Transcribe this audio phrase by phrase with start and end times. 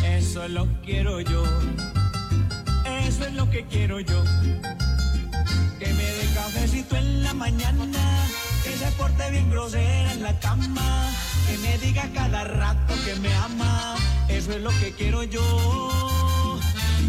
[0.05, 1.43] Eso lo quiero yo.
[3.05, 4.23] Eso es lo que quiero yo.
[5.79, 8.01] Que me dé cafecito en la mañana.
[8.63, 11.11] Que se porte bien grosera en la cama.
[11.47, 13.95] Que me diga cada rato que me ama.
[14.29, 16.59] Eso es lo que quiero yo.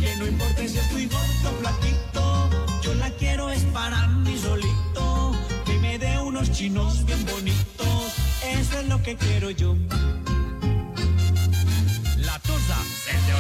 [0.01, 2.51] Que no importe si estoy gordo o flaquito.
[2.83, 5.33] Yo la quiero es para mí solito.
[5.65, 7.78] Que me dé unos chinos bien bonitos.
[8.53, 9.77] Eso es lo que quiero yo.
[12.19, 12.79] La Tusa
[13.09, 13.39] Estéreo.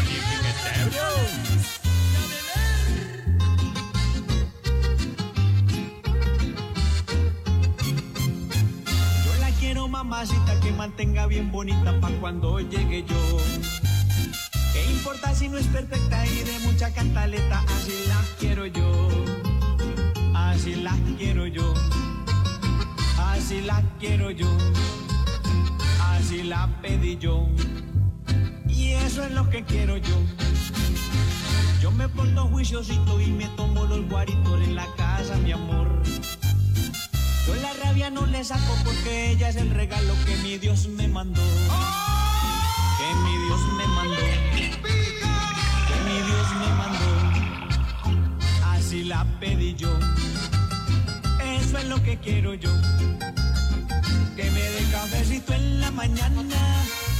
[9.25, 13.39] Yo la quiero mamacita que mantenga bien bonita pa' cuando llegue yo.
[14.73, 17.65] ¿Qué importa si no es perfecta y de mucha cantaleta?
[17.77, 19.09] Así la quiero yo.
[20.35, 21.75] Así la quiero yo.
[23.39, 24.49] Así la quiero yo.
[26.03, 27.47] Así la pedí yo.
[28.69, 30.17] Y eso es lo que quiero yo.
[31.81, 36.03] Yo me porto juiciosito y me tomo los guaritos en la casa, mi amor.
[37.47, 41.07] Yo la rabia no le saco porque ella es el regalo que mi Dios me
[41.07, 41.41] mandó.
[42.99, 44.17] Que mi Dios me mandó.
[45.87, 47.11] Que mi Dios me mandó.
[48.67, 49.97] Así la pedí yo.
[51.69, 52.71] Eso es lo que quiero yo.
[54.35, 56.43] Que me dé cafecito en la mañana.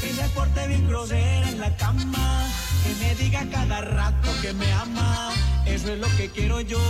[0.01, 2.47] Que se porte bien grosera en la cama.
[2.83, 5.35] Que me diga cada rato que me ama.
[5.67, 6.81] Eso es lo que quiero yo.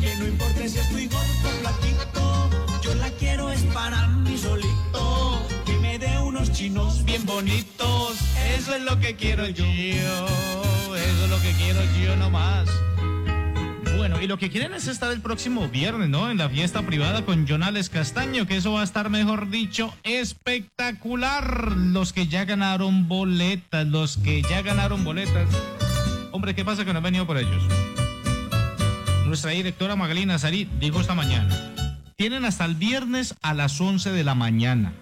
[0.00, 2.50] Que no importe si estoy gordo o flaquito.
[2.82, 5.46] Yo la quiero es para mí solito.
[5.64, 8.16] Que me dé unos chinos bien bonitos.
[8.58, 9.64] Eso es lo que quiero yo.
[9.66, 12.68] Eso es lo que quiero yo nomás.
[14.02, 16.28] Bueno, y lo que quieren es estar el próximo viernes, ¿no?
[16.28, 21.70] En la fiesta privada con Jonales Castaño, que eso va a estar, mejor dicho, espectacular.
[21.76, 25.48] Los que ya ganaron boletas, los que ya ganaron boletas.
[26.32, 27.62] Hombre, ¿qué pasa que no han venido por ellos?
[29.24, 31.72] Nuestra directora Magalina Sari dijo esta mañana,
[32.16, 34.92] tienen hasta el viernes a las 11 de la mañana.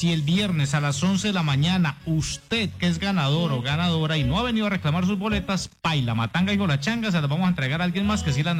[0.00, 4.16] Si el viernes a las 11 de la mañana usted que es ganador o ganadora
[4.16, 7.44] y no ha venido a reclamar sus boletas, paila, matanga y golachanga, se las vamos
[7.44, 8.56] a entregar a alguien más que sí las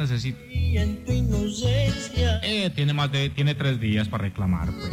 [1.07, 4.91] inocencia, Eh, tiene más de, tiene tres días para reclamar, pues.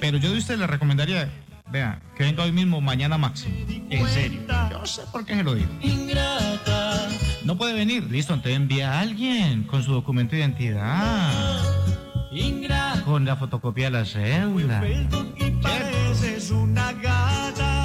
[0.00, 1.28] Pero yo de usted le recomendaría,
[1.72, 3.56] vea, que venga hoy mismo, mañana máximo.
[3.90, 4.42] En serio.
[4.70, 5.68] Yo sé por qué se lo digo.
[7.44, 11.72] No puede venir, listo, entonces envía a alguien con su documento de identidad.
[13.04, 14.04] Con la fotocopia de la.
[14.04, 17.84] Facebook y pareces una gata.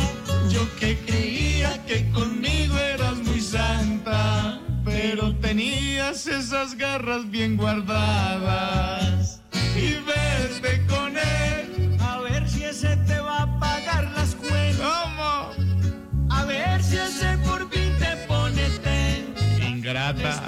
[0.49, 9.41] Yo que creía que conmigo eras muy santa, pero tenías esas garras bien guardadas.
[9.75, 14.77] y vete con él a ver si ese te va a pagar las cuentas.
[14.77, 16.33] ¿Cómo?
[16.33, 19.35] A ver si ese por fin te pone ten.
[19.61, 20.45] Ingrata.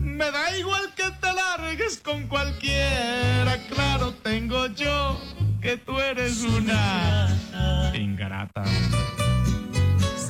[0.00, 3.58] Me da igual que te largues con cualquiera.
[3.68, 5.20] Claro, tengo yo
[5.60, 7.28] que tú eres una
[7.92, 8.64] ingrata.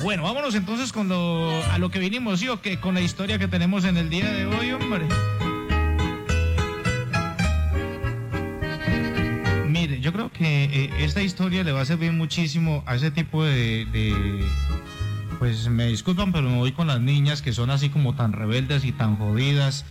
[0.01, 2.81] Bueno, vámonos entonces con lo, a lo que vinimos, ¿sí o qué?
[2.81, 5.05] Con la historia que tenemos en el día de hoy, hombre.
[9.69, 13.45] Mire, yo creo que eh, esta historia le va a servir muchísimo a ese tipo
[13.45, 13.87] de,
[15.43, 18.85] Pues me disculpan, pero me voy con las niñas que son así como tan rebeldes
[18.85, 19.83] y tan jodidas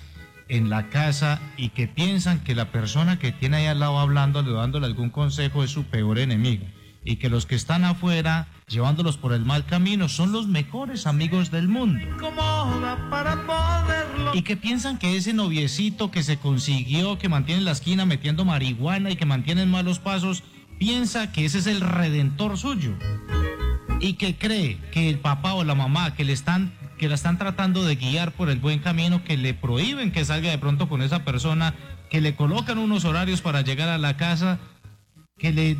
[0.48, 4.42] en la casa y que piensan que la persona que tiene ahí al lado hablando,
[4.42, 6.64] dándole algún consejo es su peor enemigo
[7.04, 11.50] y que los que están afuera llevándolos por el mal camino son los mejores amigos
[11.50, 12.02] del mundo.
[14.32, 18.46] Y que piensan que ese noviecito que se consiguió, que mantiene en la esquina metiendo
[18.46, 20.44] marihuana y que mantiene en malos pasos,
[20.78, 22.96] piensa que ese es el redentor suyo.
[24.02, 27.38] Y que cree que el papá o la mamá que le están que la están
[27.38, 31.02] tratando de guiar por el buen camino, que le prohíben que salga de pronto con
[31.02, 31.74] esa persona,
[32.10, 34.60] que le colocan unos horarios para llegar a la casa,
[35.36, 35.78] que le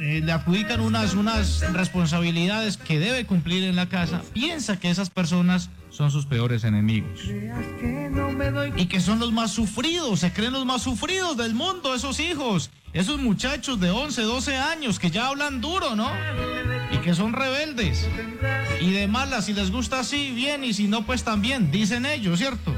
[0.00, 5.10] eh, le adjudican unas, unas responsabilidades que debe cumplir en la casa, piensa que esas
[5.10, 7.20] personas son sus peores enemigos.
[8.76, 12.70] Y que son los más sufridos, se creen los más sufridos del mundo, esos hijos,
[12.92, 16.08] esos muchachos de 11, 12 años que ya hablan duro, ¿no?
[16.92, 18.08] Y que son rebeldes.
[18.80, 22.38] Y de malas, si les gusta así, bien, y si no, pues también, dicen ellos,
[22.38, 22.74] ¿cierto?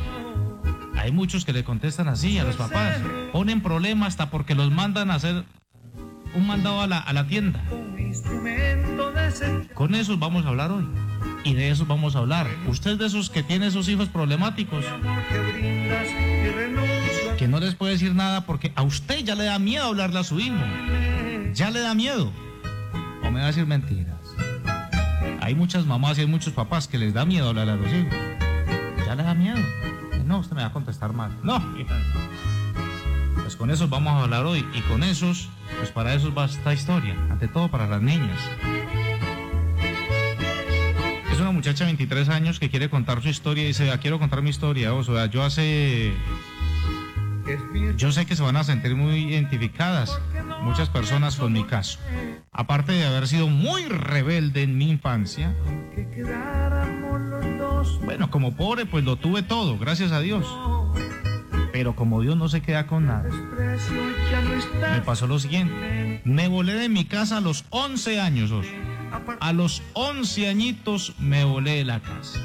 [0.96, 2.98] Hay muchos que le contestan así a los papás,
[3.32, 5.44] ponen problemas hasta porque los mandan a hacer
[6.34, 7.62] un mandado a la, a la tienda.
[9.74, 10.86] Con esos vamos a hablar hoy.
[11.44, 12.46] Y de esos vamos a hablar.
[12.68, 14.84] Usted de esos que tiene esos hijos problemáticos.
[17.38, 20.24] Que no les puede decir nada porque a usted ya le da miedo hablarle a
[20.24, 20.56] su hijo.
[21.54, 22.30] Ya le da miedo.
[23.30, 24.18] O me va a decir mentiras.
[25.40, 28.12] Hay muchas mamás y hay muchos papás que les da miedo hablarle a los hijos.
[29.06, 29.58] Ya le da miedo.
[30.26, 31.30] No, usted me va a contestar mal.
[31.44, 31.62] No,
[33.36, 34.66] Pues con esos vamos a hablar hoy.
[34.74, 35.48] Y con esos
[35.78, 38.36] pues para eso va esta historia, ante todo para las niñas.
[41.30, 44.18] Es una muchacha de 23 años que quiere contar su historia y dice, ah, quiero
[44.18, 44.92] contar mi historia.
[44.92, 46.12] O sea, yo hace...
[47.96, 50.18] Yo sé que se van a sentir muy identificadas
[50.62, 51.98] muchas personas con mi caso.
[52.52, 55.54] Aparte de haber sido muy rebelde en mi infancia,
[58.04, 60.46] bueno, como pobre, pues lo tuve todo, gracias a Dios.
[61.72, 63.28] Pero como Dios no se queda con nada,
[64.92, 66.20] me pasó lo siguiente.
[66.24, 68.50] Me volé de mi casa a los 11 años.
[69.40, 72.40] A los 11 añitos me volé de la casa.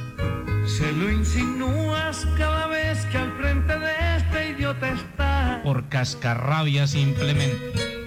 [0.66, 5.62] Se lo insinúas cada vez que al frente de este idiota está.
[5.64, 8.05] Por cascarrabia simplemente.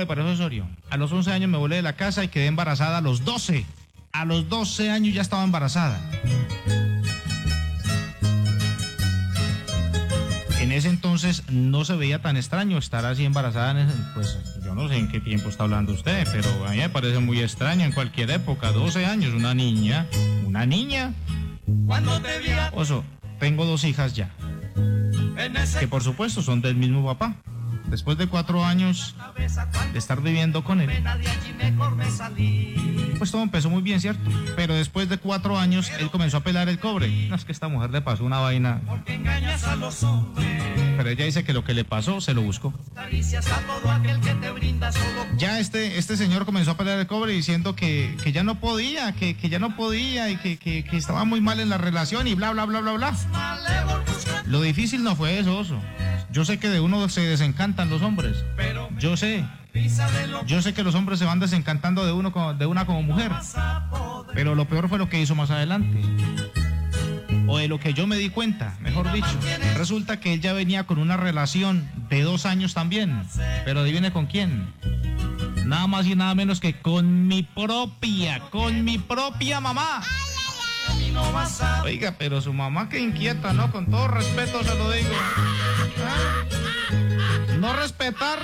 [0.00, 0.66] Le parece Osorio?
[0.90, 3.64] A los 11 años me volé de la casa y quedé embarazada a los 12.
[4.12, 6.00] A los 12 años ya estaba embarazada.
[10.70, 13.88] en ese entonces no se veía tan extraño estar así embarazada.
[14.14, 17.18] pues yo no sé en qué tiempo está hablando usted, pero a mí me parece
[17.18, 18.70] muy extraño en cualquier época.
[18.70, 20.06] 12 años, una niña.
[20.46, 21.12] ¿Una niña?
[21.86, 22.30] Cuando te
[22.72, 23.02] Oso,
[23.40, 24.30] tengo dos hijas ya.
[25.80, 27.34] Que por supuesto son del mismo papá.
[27.90, 29.14] Después de cuatro años
[29.92, 30.90] de estar viviendo con él,
[33.18, 34.30] pues todo empezó muy bien, ¿cierto?
[34.56, 37.28] Pero después de cuatro años, él comenzó a pelar el cobre.
[37.28, 38.80] No es que esta mujer le pasó una vaina.
[40.96, 42.72] Pero ella dice que lo que le pasó se lo buscó.
[45.36, 49.12] Ya este, este señor comenzó a pelar el cobre diciendo que, que ya no podía,
[49.12, 52.34] que, que, ya no podía y que, que, estaba muy mal en la relación y
[52.34, 53.16] bla, bla, bla, bla, bla.
[54.46, 55.80] Lo difícil no fue eso, oso.
[56.32, 58.44] Yo sé que de uno se desencantan los hombres.
[58.98, 59.44] Yo sé.
[60.46, 63.32] Yo sé que los hombres se van desencantando de uno de una como mujer.
[64.34, 66.00] Pero lo peor fue lo que hizo más adelante.
[67.46, 69.38] O de lo que yo me di cuenta, mejor dicho.
[69.76, 73.22] Resulta que él ya venía con una relación de dos años también.
[73.64, 74.72] Pero adivine con quién.
[75.64, 80.02] Nada más y nada menos que con mi propia, con mi propia mamá.
[81.84, 83.70] Oiga, pero su mamá que inquieta, ¿no?
[83.70, 85.10] Con todo respeto se lo digo.
[86.04, 86.44] ¿Ah?
[87.58, 88.38] No respetar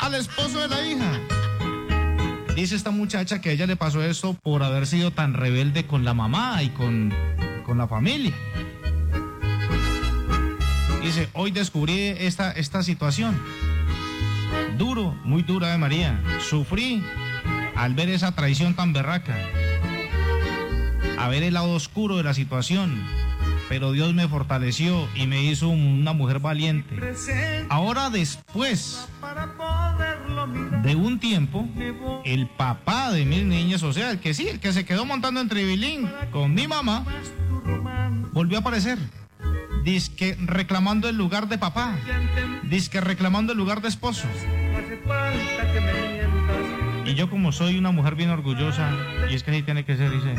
[0.00, 1.20] al esposo de la hija.
[2.54, 6.04] Dice esta muchacha que a ella le pasó eso por haber sido tan rebelde con
[6.04, 7.12] la mamá y con,
[7.64, 8.34] con la familia.
[11.02, 13.40] Dice, hoy descubrí esta, esta situación.
[14.76, 16.20] Duro, muy dura de María.
[16.40, 17.02] Sufrí
[17.76, 19.36] al ver esa traición tan berraca
[21.18, 23.02] a ver el lado oscuro de la situación.
[23.68, 26.96] Pero Dios me fortaleció y me hizo una mujer valiente.
[27.68, 29.06] Ahora después
[30.82, 31.68] de un tiempo,
[32.24, 35.40] el papá de mis niñas, o sea, el que sí, el que se quedó montando
[35.40, 37.04] en Tribilín con mi mamá,
[38.32, 38.98] volvió a aparecer.
[39.84, 41.94] Disque reclamando el lugar de papá.
[42.62, 44.26] Disque reclamando el lugar de esposo.
[47.04, 48.90] Y yo como soy una mujer bien orgullosa,
[49.30, 50.34] y es que así tiene que ser, dice.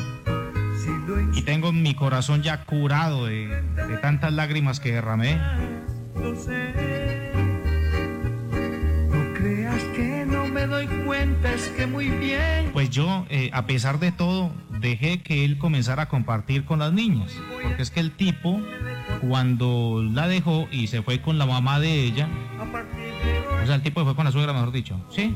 [1.34, 5.40] Y tengo mi corazón ya curado de, de tantas lágrimas que derramé.
[9.10, 12.72] No creas que no me doy cuenta, es que muy bien.
[12.74, 16.92] Pues yo, eh, a pesar de todo, dejé que él comenzara a compartir con las
[16.94, 17.32] niñas.
[17.64, 18.62] Porque es que el tipo,
[19.22, 22.28] cuando la dejó y se fue con la mamá de ella,
[23.64, 25.36] o sea, el tipo fue con la suegra, mejor dicho, ¿sí?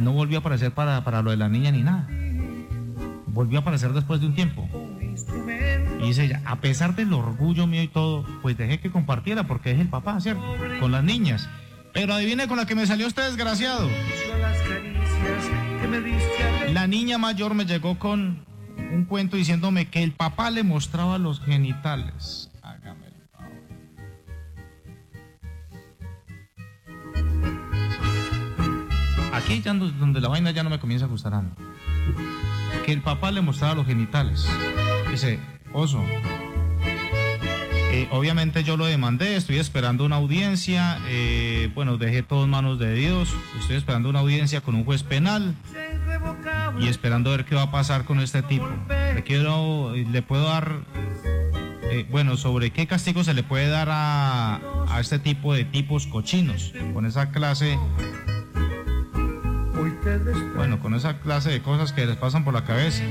[0.00, 2.08] No volvió a aparecer para, para lo de la niña ni nada.
[3.32, 4.68] Volvió a aparecer después de un tiempo.
[6.00, 9.72] Y dice ella, a pesar del orgullo mío y todo, pues dejé que compartiera porque
[9.72, 10.42] es el papá, ¿cierto?
[10.80, 11.48] Con las niñas.
[11.92, 13.88] Pero adivine con la que me salió este desgraciado.
[13.88, 13.94] A
[15.84, 18.46] a La niña mayor me llegó con
[18.92, 22.50] un cuento diciéndome que el papá le mostraba los genitales.
[22.62, 23.52] Hágame el favor.
[29.34, 31.50] Aquí ya donde la vaina ya no me comienza a gustar nada.
[32.88, 34.48] Que el papá le mostraba los genitales.
[35.10, 35.38] Dice,
[35.74, 36.02] oso.
[37.92, 40.98] eh, obviamente yo lo demandé, estoy esperando una audiencia.
[41.06, 43.28] eh, bueno, dejé todo en manos de Dios.
[43.60, 45.54] Estoy esperando una audiencia con un juez penal
[46.80, 48.66] y esperando ver qué va a pasar con este tipo.
[49.14, 50.78] Le quiero, le puedo dar,
[51.90, 56.06] eh, bueno, sobre qué castigo se le puede dar a, a este tipo de tipos
[56.06, 57.78] cochinos, con esa clase,
[59.80, 60.56] Hoy te desperté.
[60.56, 63.02] bueno, con esa clase de cosas que les pasan por la cabeza.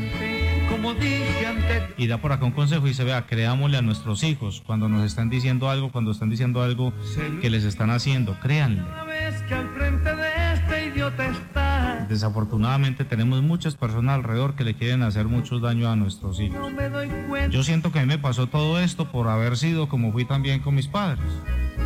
[0.70, 4.24] Como dije antes, Y da por acá un consejo y dice, vea, creámosle a nuestros
[4.24, 6.94] hijos cuando nos están diciendo algo, cuando están diciendo algo
[7.42, 8.82] que les están haciendo, créanle.
[8.84, 10.37] una vez que al frente de
[10.98, 16.39] idiota está, Desafortunadamente tenemos muchas personas alrededor que le quieren hacer mucho daño a nuestros
[16.39, 16.60] hijos.
[16.60, 17.56] no me doy cuenta.
[17.56, 20.60] Yo siento que a mí me pasó todo esto por haber sido como fui también
[20.60, 21.24] con mis padres.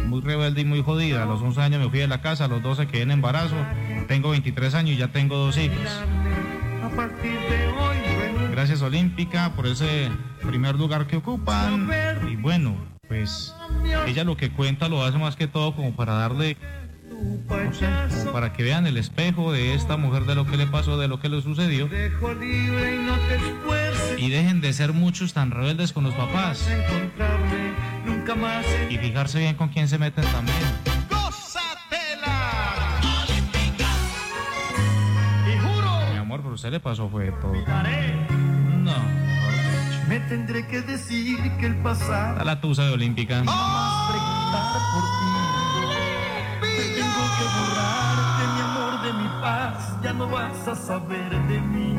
[0.06, 1.24] Muy rebelde y muy jodida.
[1.24, 3.56] A los 11 años me fui de la casa, a los 12 quedé en embarazo.
[4.08, 5.92] Tengo 23 años y ya tengo dos renuncio
[8.52, 10.10] Gracias Olímpica por ese
[10.42, 11.90] primer lugar que ocupan.
[12.30, 12.78] Y bueno,
[13.10, 13.54] pues
[14.08, 16.56] ella lo que cuenta lo hace más que todo como para darle,
[18.32, 21.20] para que vean el espejo de esta mujer de lo que le pasó, de lo
[21.20, 21.88] que le sucedió.
[21.88, 24.20] Dejo libre y no te esfuerces.
[24.20, 26.68] Y dejen de ser muchos tan rebeldes con los papás.
[28.34, 30.58] A Y fijarse bien con quién se meten también.
[35.48, 37.54] Y juro, Mi amor, pero a usted le pasó fue todo.
[37.54, 38.96] No.
[40.08, 43.44] Me tendré que decir que el pasado Está la tusa de Olímpica.
[43.44, 44.12] más
[46.84, 50.02] tengo que borrar de mi amor, de mi paz.
[50.04, 51.98] Ya no vas a saber de mí.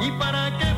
[0.00, 0.72] ¿Y para qué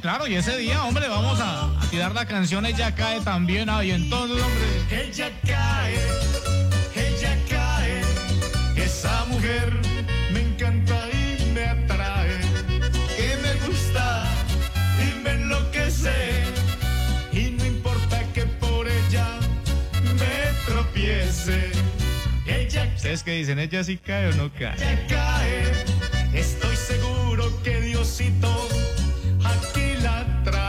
[0.00, 4.42] claro, y ese día, hombre, vamos a, tirar la canción Ella cae también ahí entonces,
[4.42, 5.06] hombre.
[5.06, 5.98] Ella cae,
[6.94, 8.02] ella cae,
[8.76, 9.72] esa mujer
[10.32, 12.38] me encanta y me atrae,
[13.16, 14.24] que me gusta
[15.00, 16.44] y me enloquece,
[17.32, 19.38] y no importa que por ella
[20.14, 21.70] me tropiece.
[22.46, 23.58] Ella, ¿Ustedes qué dicen?
[23.58, 24.74] ¿Ella sí cae o no cae?
[24.76, 25.84] Ella cae,
[26.34, 28.77] estoy seguro que Diosito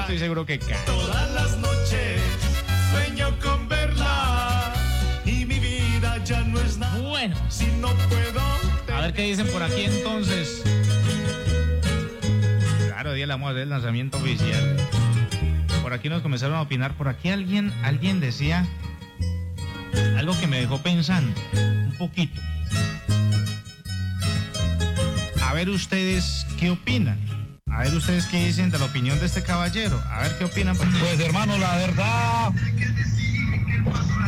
[0.10, 0.76] estoy seguro que cae.
[0.88, 2.20] Todas las noches
[2.90, 4.74] sueño con verla
[5.24, 7.00] y mi vida ya no es nada.
[7.00, 8.42] Bueno, si no puedo.
[8.92, 10.64] A ver qué dicen por aquí entonces.
[12.88, 14.78] Claro, día le vamos a hacer el lanzamiento oficial.
[15.84, 16.98] Por aquí nos comenzaron a opinar.
[16.98, 18.66] Por aquí alguien, alguien decía
[20.18, 22.42] algo que me dejó pensando un poquito.
[25.44, 27.39] A ver ustedes qué opinan.
[27.72, 30.02] A ver ustedes qué dicen de la opinión de este caballero.
[30.12, 30.76] A ver qué opinan.
[30.78, 32.52] Pues hermano, la verdad,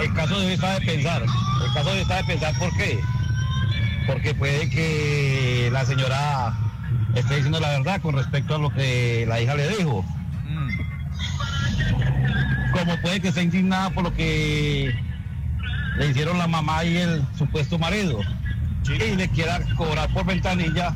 [0.01, 1.21] el caso debe estar de pensar.
[1.23, 2.99] El caso debe estar de pensar por qué.
[4.07, 6.55] Porque puede que la señora
[7.15, 10.03] esté diciendo la verdad con respecto a lo que la hija le dijo.
[10.45, 10.69] Mm,
[12.71, 14.95] Como puede que esté indignada por lo que
[15.97, 18.19] le hicieron la mamá y el supuesto marido.
[18.85, 20.95] Y le quiera cobrar por ventanilla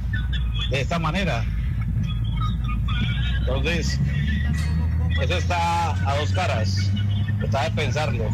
[0.70, 1.44] de esta manera.
[3.48, 4.00] Entonces,
[5.22, 6.92] eso está a dos caras.
[7.44, 8.30] Está de pensarlo.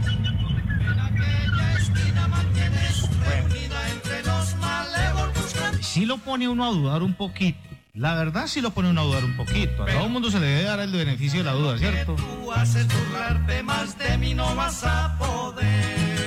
[5.91, 7.59] sí lo pone uno a dudar un poquito.
[7.93, 9.83] La verdad sí lo pone uno a dudar un poquito.
[9.83, 12.15] A todo el mundo se le debe dar el beneficio de la duda, ¿cierto?
[12.15, 16.20] Tú haces burlarte más de mí, no vas a poder.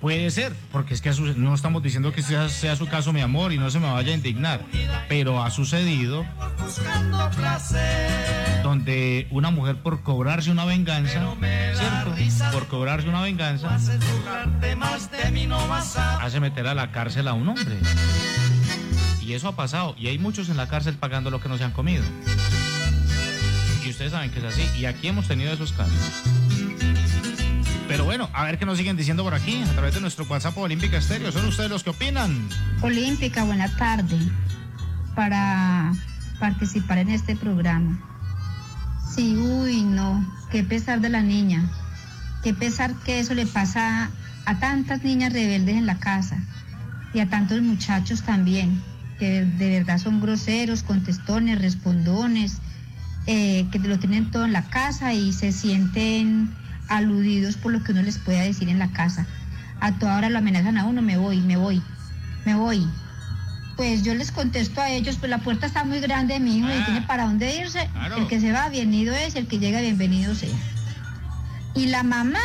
[0.00, 3.52] Puede ser, porque es que no estamos diciendo que sea, sea su caso, mi amor,
[3.52, 4.64] y no se me vaya a indignar.
[5.08, 6.24] Pero ha sucedido
[8.62, 11.34] donde una mujer por cobrarse una venganza,
[11.74, 12.14] ¿cierto?
[12.52, 13.76] Por cobrarse una venganza,
[16.20, 17.78] hace meter a la cárcel a un hombre.
[19.20, 19.94] Y eso ha pasado.
[19.98, 22.02] Y hay muchos en la cárcel pagando lo que no se han comido.
[23.84, 24.66] Y ustedes saben que es así.
[24.78, 26.37] Y aquí hemos tenido esos casos.
[27.88, 30.56] Pero bueno, a ver qué nos siguen diciendo por aquí a través de nuestro WhatsApp
[30.58, 31.32] Olímpica Estéreo.
[31.32, 32.46] Son ustedes los que opinan.
[32.82, 34.18] Olímpica, buena tarde,
[35.14, 35.92] para
[36.38, 37.98] participar en este programa.
[39.14, 41.66] Sí, uy, no, qué pesar de la niña,
[42.44, 44.10] qué pesar que eso le pasa
[44.44, 46.38] a tantas niñas rebeldes en la casa
[47.14, 48.82] y a tantos muchachos también,
[49.18, 52.58] que de verdad son groseros, contestones, respondones,
[53.26, 56.54] eh, que lo tienen todo en la casa y se sienten
[56.88, 59.26] aludidos por lo que uno les pueda decir en la casa.
[59.80, 61.82] A toda hora lo amenazan a uno, me voy, me voy,
[62.44, 62.86] me voy.
[63.76, 66.72] Pues yo les contesto a ellos, pues la puerta está muy grande, mi hijo, y
[66.72, 66.84] Ah.
[66.84, 67.88] tiene para dónde irse.
[67.92, 68.16] Claro.
[68.16, 70.48] El que se va, bienvenido es, el que llega, bienvenido sea.
[71.74, 72.40] Y la mamá,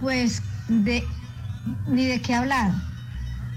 [0.00, 1.04] pues, de,
[1.88, 2.70] ni de qué hablar.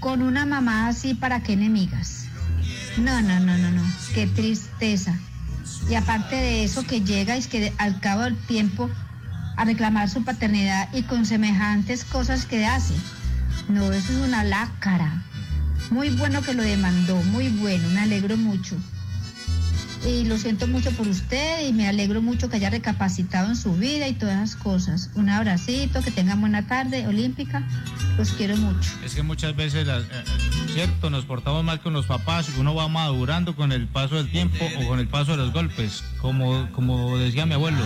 [0.00, 2.24] Con una mamá así, ¿para qué enemigas?
[2.98, 3.82] No, no, no, no, no.
[4.14, 5.16] Qué tristeza.
[5.88, 8.90] Y aparte de eso, que llega es que al cabo del tiempo
[9.56, 12.94] a reclamar su paternidad y con semejantes cosas que hace.
[13.68, 15.24] No, eso es una lácara.
[15.90, 18.76] Muy bueno que lo demandó, muy bueno, me alegro mucho.
[20.06, 23.74] Y lo siento mucho por usted y me alegro mucho que haya recapacitado en su
[23.74, 25.10] vida y todas esas cosas.
[25.14, 27.66] Un abracito, que tengan buena tarde, olímpica.
[28.16, 28.90] Los quiero mucho.
[29.04, 30.24] Es que muchas veces, eh, eh,
[30.72, 34.64] cierto, nos portamos mal con los papás, uno va madurando con el paso del tiempo
[34.80, 37.78] o con el paso de los golpes, como, como decía mi abuelo.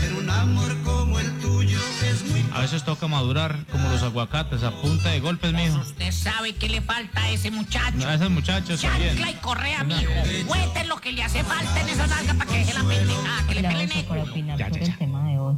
[0.00, 4.62] Pero un amor como el tuyo es muy A veces toca madurar como los aguacates
[4.62, 5.78] a punta de golpes, mijo.
[5.80, 8.06] Usted sabe que le falta a ese muchacho.
[8.06, 9.10] A esos muchachos también.
[9.16, 10.10] Chancla y correa, mijo.
[10.46, 13.54] Cuente lo que le hace falta en esa nalga para que deje la pendejada, que
[13.54, 14.32] le pelen uso el para culo.
[14.32, 14.92] opinar Ya, ya, sobre ya.
[14.92, 15.56] el tema de hoy.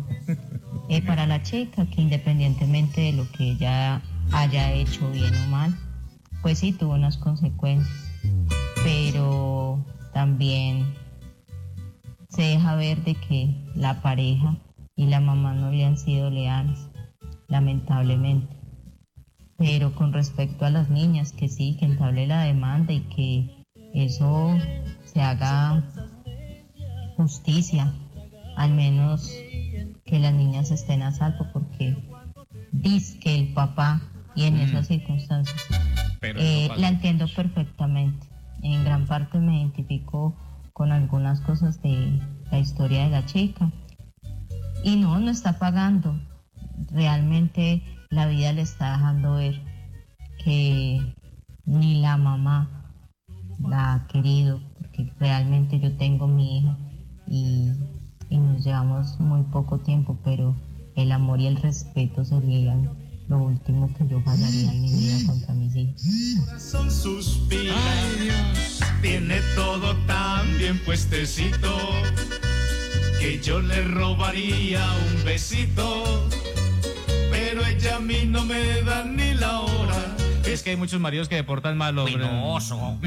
[0.90, 4.00] Eh, para la chica, que independientemente de lo que ella
[4.32, 5.76] haya hecho bien o mal,
[6.42, 7.94] pues sí tuvo unas consecuencias.
[8.84, 10.94] Pero también
[12.38, 14.54] se deja ver de que la pareja
[14.94, 16.88] y la mamá no le han sido leales,
[17.48, 18.54] lamentablemente.
[19.56, 24.56] Pero con respecto a las niñas, que sí, que entable la demanda y que eso
[25.04, 25.82] se haga
[27.16, 27.92] justicia,
[28.56, 29.32] al menos
[30.04, 31.96] que las niñas estén a salvo, porque
[32.70, 34.00] dice que el papá
[34.36, 34.60] y en Mm.
[34.60, 35.60] esas circunstancias
[36.20, 38.28] Pero eh, la entiendo perfectamente.
[38.62, 40.36] En gran parte me identifico
[40.78, 43.70] con algunas cosas de la historia de la chica.
[44.84, 46.14] Y no, no está pagando.
[46.92, 49.60] Realmente la vida le está dejando ver
[50.42, 51.14] que
[51.66, 52.94] ni la mamá
[53.58, 56.78] la ha querido, porque realmente yo tengo mi hija
[57.26, 57.72] y,
[58.30, 60.54] y nos llevamos muy poco tiempo, pero
[60.94, 62.88] el amor y el respeto serían
[63.28, 66.02] lo último que yo fallaría en mi vida contra mis hijos.
[66.46, 67.74] corazón suspira.
[67.76, 68.80] Ay, Dios.
[69.02, 71.76] Tiene todo tan bien puestecito
[73.20, 76.28] que yo le robaría un besito.
[77.30, 80.16] Pero ella a mí no me da ni la hora.
[80.44, 82.24] Es que hay muchos maridos que deportan mal, hombre.
[82.24, 82.98] Penoso.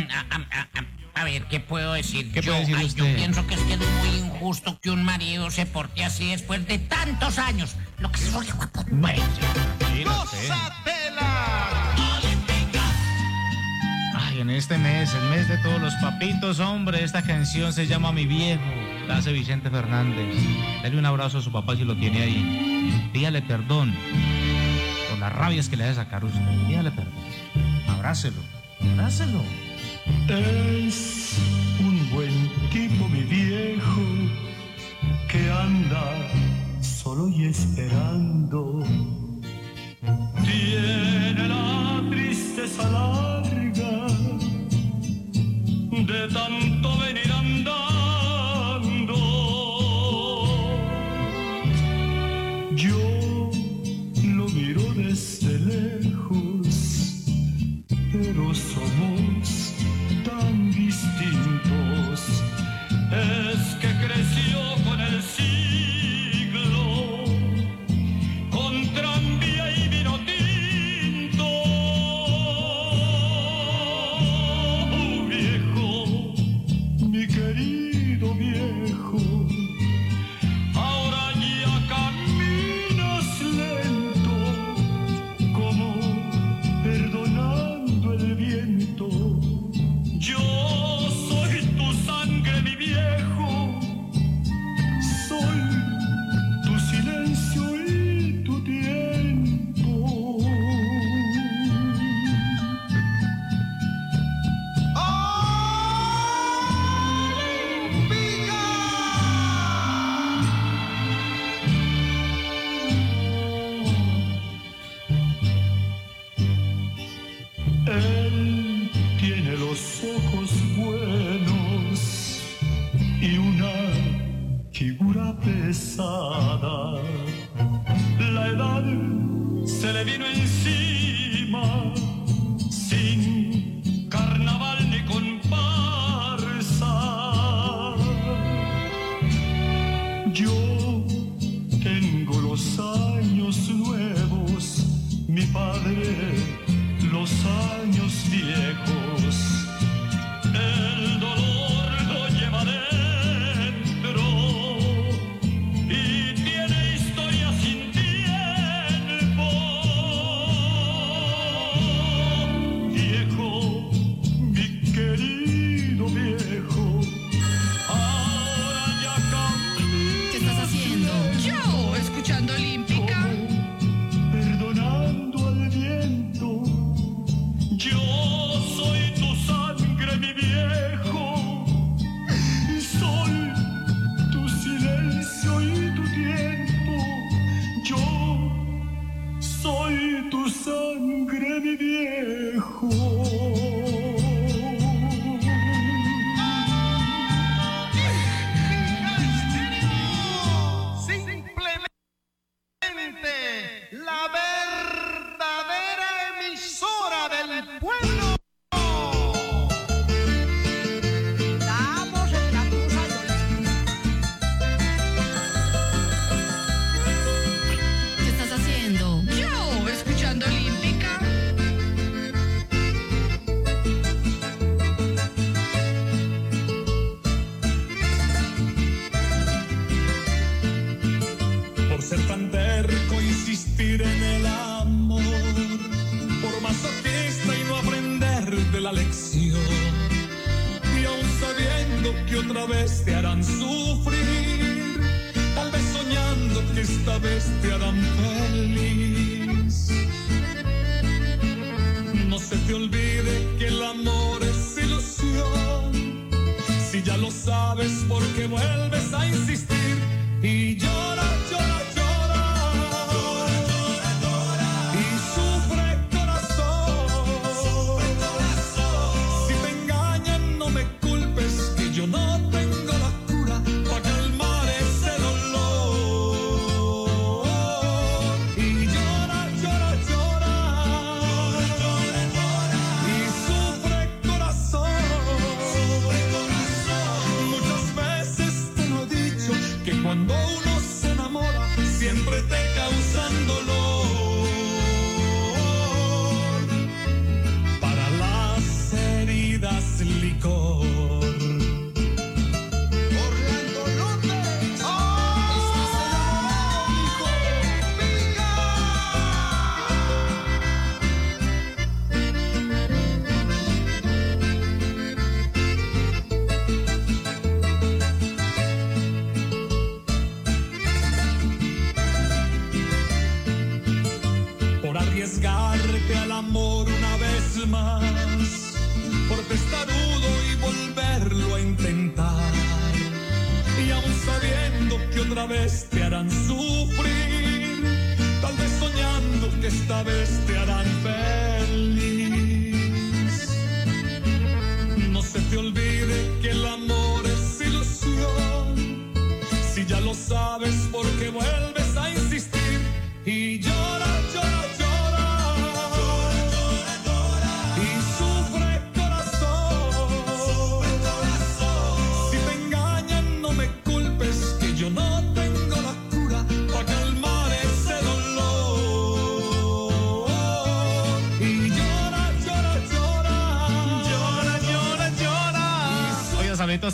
[1.13, 2.31] A ver, ¿qué puedo decir?
[2.31, 5.51] ¿Qué yo, decir ay, yo pienso que es que es muy injusto que un marido
[5.51, 7.75] se porte así después de tantos años.
[7.99, 8.83] Lo que se oye, guapo.
[8.91, 9.23] Bueno.
[14.15, 18.11] Ay, en este mes, el mes de todos los papitos, hombre, esta canción se llama
[18.11, 18.61] Mi Viejo.
[19.07, 20.33] La Vicente Fernández.
[20.83, 23.09] Dale un abrazo a su papá si lo tiene ahí.
[23.13, 23.93] Dígale perdón
[25.09, 26.39] por las rabias que le hace sacar usted.
[26.67, 27.13] Dígale perdón.
[27.89, 28.41] Abrácelo.
[28.93, 29.70] Abrácelo.
[30.27, 31.37] Es
[31.79, 34.01] un buen tipo, mi viejo,
[35.29, 36.03] que anda
[36.81, 38.83] solo y esperando.
[40.43, 44.07] Tiene la tristeza larga
[45.91, 47.90] de tanto venir andando.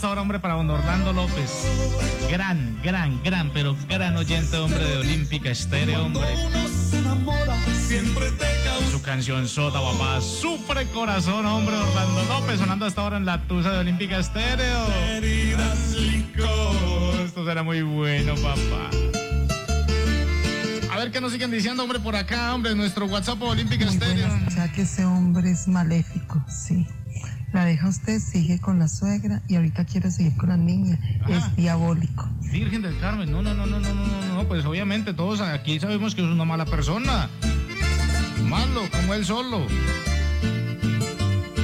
[0.04, 1.66] Ahora, hombre, para don Orlando López.
[2.30, 6.28] Gran, gran, gran, pero gran oyente, hombre, de Olímpica Estéreo, hombre.
[8.92, 10.22] Su canción Sota, papá.
[10.22, 14.88] Sufre corazón, hombre, Orlando López, sonando hasta ahora en la tusa de Olímpica Estéreo.
[17.24, 18.90] Esto será muy bueno, papá.
[20.92, 24.28] A ver qué nos siguen diciendo, hombre, por acá, hombre, nuestro WhatsApp Olímpica Estéreo.
[24.48, 26.88] o sea que ese hombre es maléfico, sí.
[27.58, 31.00] La deja usted, sigue con la suegra y ahorita quiere seguir con la niña.
[31.28, 32.30] Es diabólico.
[32.52, 36.14] Virgen del Carmen, no, no, no, no, no, no, no, pues obviamente todos aquí sabemos
[36.14, 37.28] que es una mala persona.
[38.44, 39.66] Malo, como él solo.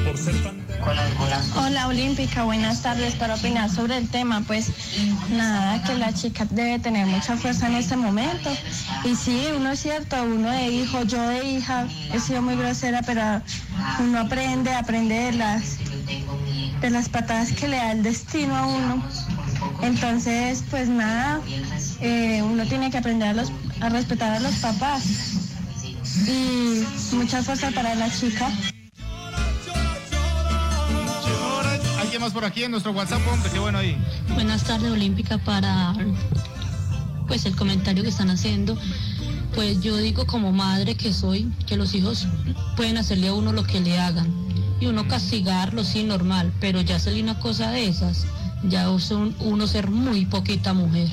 [0.04, 0.63] Por ser tan
[1.56, 4.44] Hola Olímpica, buenas tardes para opinar sobre el tema.
[4.46, 4.72] Pues
[5.30, 8.50] nada, que la chica debe tener mucha fuerza en este momento.
[9.06, 13.02] Y sí, uno es cierto, uno de hijo, yo de hija, he sido muy grosera,
[13.06, 13.42] pero
[14.00, 15.78] uno aprende, aprende de las,
[16.82, 19.04] de las patadas que le da el destino a uno.
[19.84, 21.40] Entonces, pues nada,
[22.02, 23.40] eh, uno tiene que aprender
[23.80, 25.04] a, respetar a los papás.
[26.28, 26.84] Y
[27.16, 28.50] mucha fuerza para la chica.
[32.14, 33.50] ¿Alguien más por aquí en nuestro WhatsApp, hombre?
[33.52, 33.98] Qué bueno ahí.
[34.36, 35.96] Buenas tardes, Olímpica, para
[37.28, 38.78] pues el comentario que están haciendo.
[39.56, 42.28] Pues yo digo como madre que soy, que los hijos
[42.78, 44.32] pueden hacerle a uno lo que le hagan
[44.80, 48.28] y uno castigarlo, sí, normal, pero ya hacerle una cosa de esas,
[48.62, 51.10] ya es un- uno ser muy poquita mujer.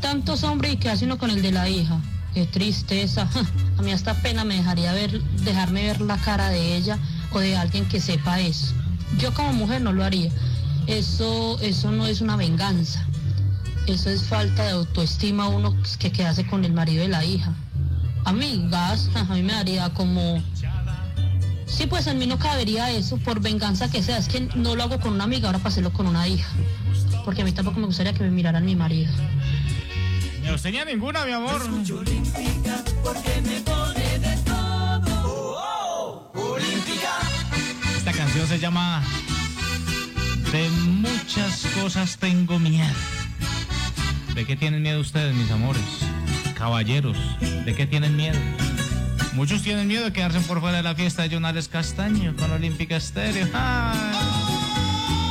[0.00, 2.00] Tantos hombres y que hace uno con el de la hija.
[2.32, 3.28] Qué tristeza.
[3.78, 6.98] A mí hasta pena me dejaría ver, dejarme ver la cara de ella
[7.32, 8.72] o de alguien que sepa eso.
[9.18, 10.30] Yo como mujer no lo haría.
[10.86, 13.06] Eso, eso no es una venganza.
[13.86, 17.52] Eso es falta de autoestima uno que quedase con el marido de la hija.
[18.24, 20.42] A mí, gas, a mí me daría como...
[21.66, 24.18] Sí, pues en mí no cabería eso por venganza que sea.
[24.18, 26.48] Es que no lo hago con una amiga, ahora hacerlo con una hija.
[27.24, 29.10] Porque a mí tampoco me gustaría que me miraran mi marido.
[30.42, 31.62] Ni a usted ni a ninguna, mi amor.
[38.46, 39.02] Se llama
[40.50, 42.94] De muchas cosas tengo miedo.
[44.34, 45.82] ¿De qué tienen miedo ustedes, mis amores?
[46.54, 48.38] Caballeros, ¿de qué tienen miedo?
[49.34, 52.96] Muchos tienen miedo de quedarse por fuera de la fiesta de Jonales Castaño con Olímpica
[52.96, 53.46] Estéreo.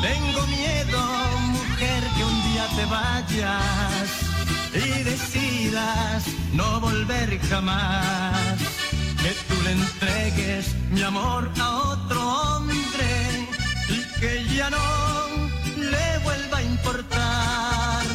[0.02, 1.02] Tengo miedo,
[1.52, 4.10] mujer, que un día te vayas
[4.74, 8.60] y decidas no volver jamás.
[9.22, 12.61] Que tú le entregues mi amor a otro hombre
[14.22, 14.88] que ya no
[15.76, 18.06] le vuelva a importar.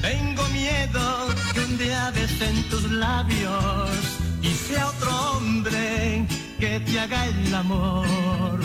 [0.00, 1.04] Tengo miedo
[1.52, 3.90] que un día besen tus labios
[4.40, 6.26] y sea otro hombre
[6.58, 8.58] que te haga el amor.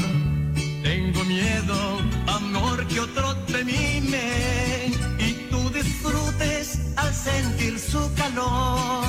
[0.82, 1.78] Tengo miedo,
[2.28, 4.94] amor, que otro te mime
[5.28, 9.04] y tú disfrutes al sentir su calor.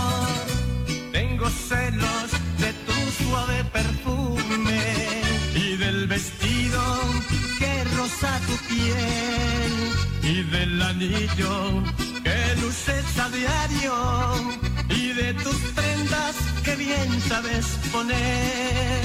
[1.13, 5.20] Tengo celos de tu suave perfume
[5.73, 6.83] y del vestido
[7.59, 9.73] que roza tu piel
[10.23, 11.85] y del anillo
[12.25, 13.95] que luces a diario
[14.89, 19.05] y de tus prendas que bien sabes poner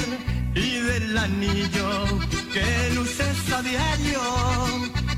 [0.55, 1.89] y del anillo
[2.51, 4.21] que luces a diario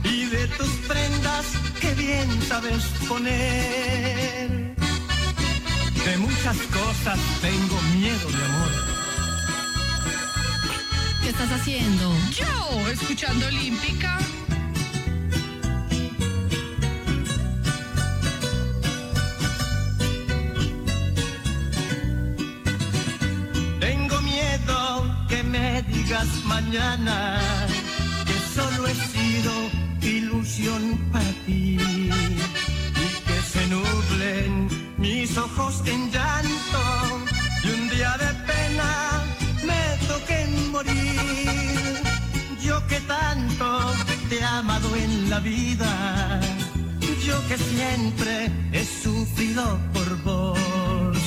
[0.03, 1.45] y de tus prendas
[1.79, 4.75] que bien sabes poner.
[6.05, 8.96] De muchas cosas tengo miedo, mi amor.
[11.27, 12.15] ¿Qué estás haciendo?
[12.31, 14.17] Yo, escuchando Olímpica.
[23.81, 27.41] Tengo miedo que me digas mañana
[28.25, 29.51] que solo he sido
[29.99, 32.09] ilusión para ti y
[33.27, 37.25] que se nublen mis ojos en llanto
[37.65, 39.17] y un día de pena
[45.29, 46.39] la vida.
[47.25, 51.17] Yo que siempre he sufrido por vos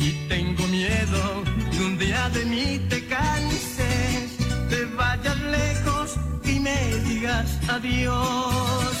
[0.00, 4.36] y tengo miedo que un día de mí te canses,
[4.68, 8.94] te vayas lejos y me digas adiós.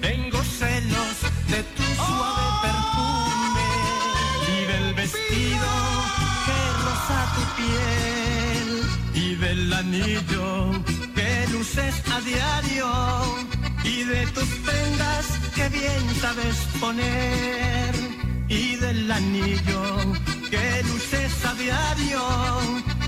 [0.00, 1.16] Tengo celos
[1.48, 3.70] de tu suave perfume
[4.54, 5.70] y del vestido
[6.46, 10.99] que roza tu piel y del anillo
[11.70, 12.86] luces a diario
[13.84, 17.94] y de tus prendas que bien sabes poner
[18.48, 19.82] y del anillo
[20.50, 22.20] que luces a diario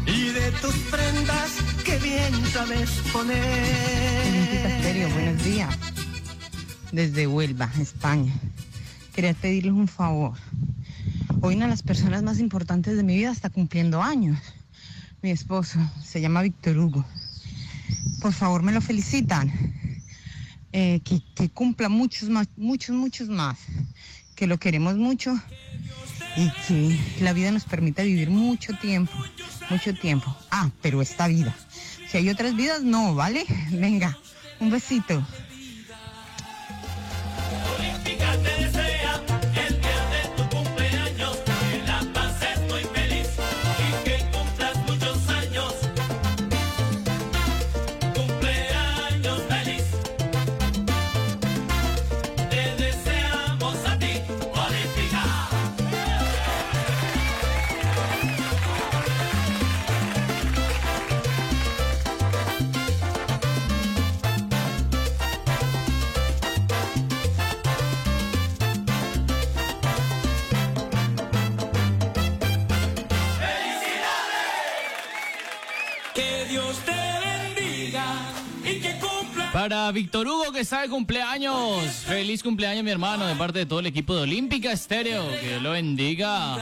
[0.07, 1.51] y de tus prendas
[1.85, 3.43] que bien sabes poner.
[5.13, 5.77] buenos días.
[6.93, 8.33] Desde Huelva, España.
[9.13, 10.39] Quería pedirles un favor.
[11.41, 14.39] Hoy una de las personas más importantes de mi vida está cumpliendo años.
[15.21, 17.05] Mi esposo se llama Víctor Hugo.
[18.21, 19.53] Por favor, me lo felicitan.
[20.73, 23.59] Eh, que, que cumpla muchos más, muchos, muchos más.
[24.35, 25.39] Que lo queremos mucho
[26.37, 29.13] y que la vida nos permita vivir mucho tiempo,
[29.71, 30.35] mucho tiempo.
[30.51, 31.55] Ah, pero esta vida.
[32.09, 33.45] Si hay otras vidas, no, ¿vale?
[33.71, 34.19] Venga,
[34.61, 35.27] un besito.
[79.63, 81.85] Para Víctor Hugo que está de cumpleaños.
[82.05, 85.25] Feliz cumpleaños mi hermano de parte de todo el equipo de Olímpica Estéreo.
[85.41, 86.57] Que lo bendiga.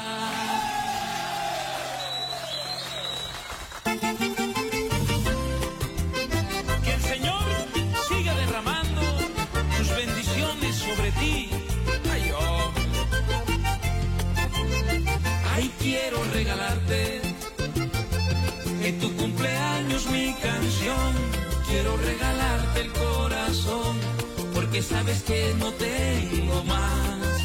[24.83, 27.41] Sabes que no tengo más.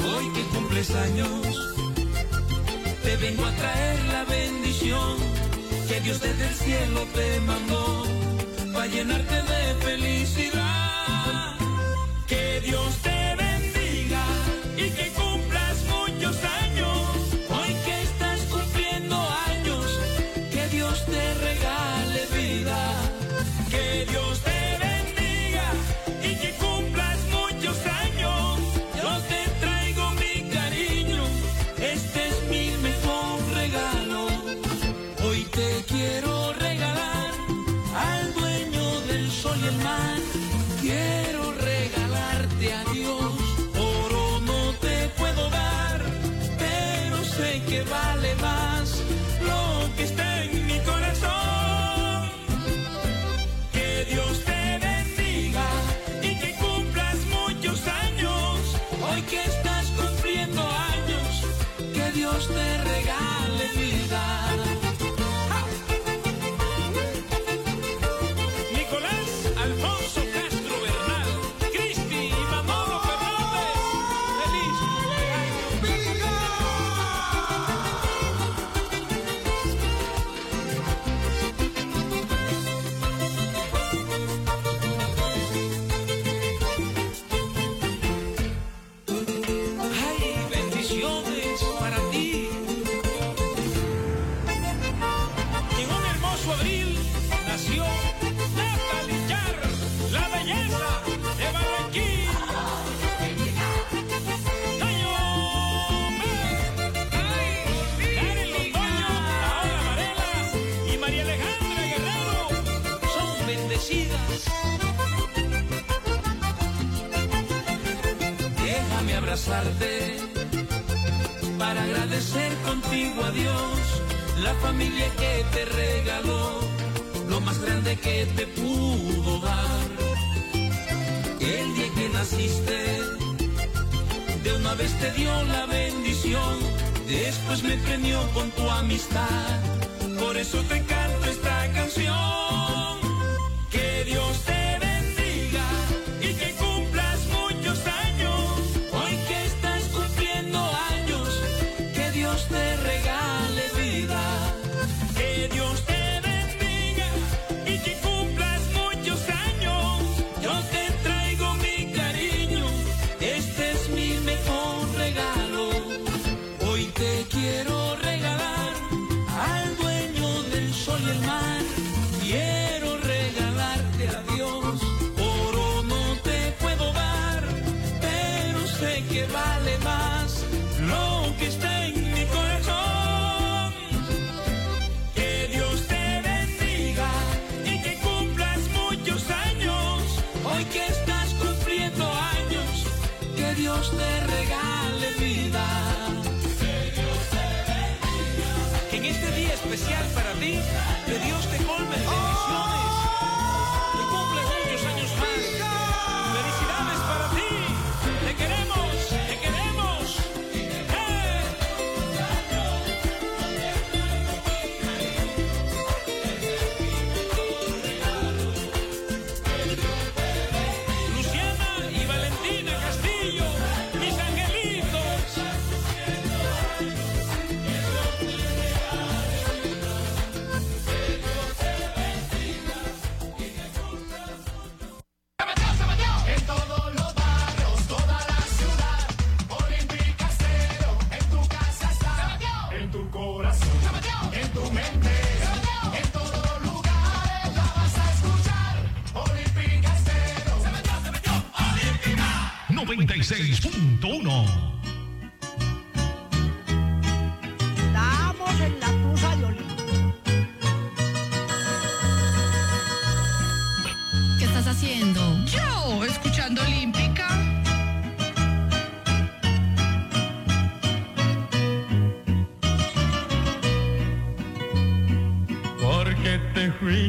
[0.00, 1.74] Hoy que cumples años,
[3.02, 5.16] te vengo a traer la bendición
[5.88, 8.04] que Dios desde el cielo te mandó
[8.72, 11.56] para llenarte de felicidad.
[12.26, 14.24] Que Dios te bendiga
[14.76, 15.10] y que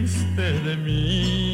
[0.08, 1.45] fuiste de mí.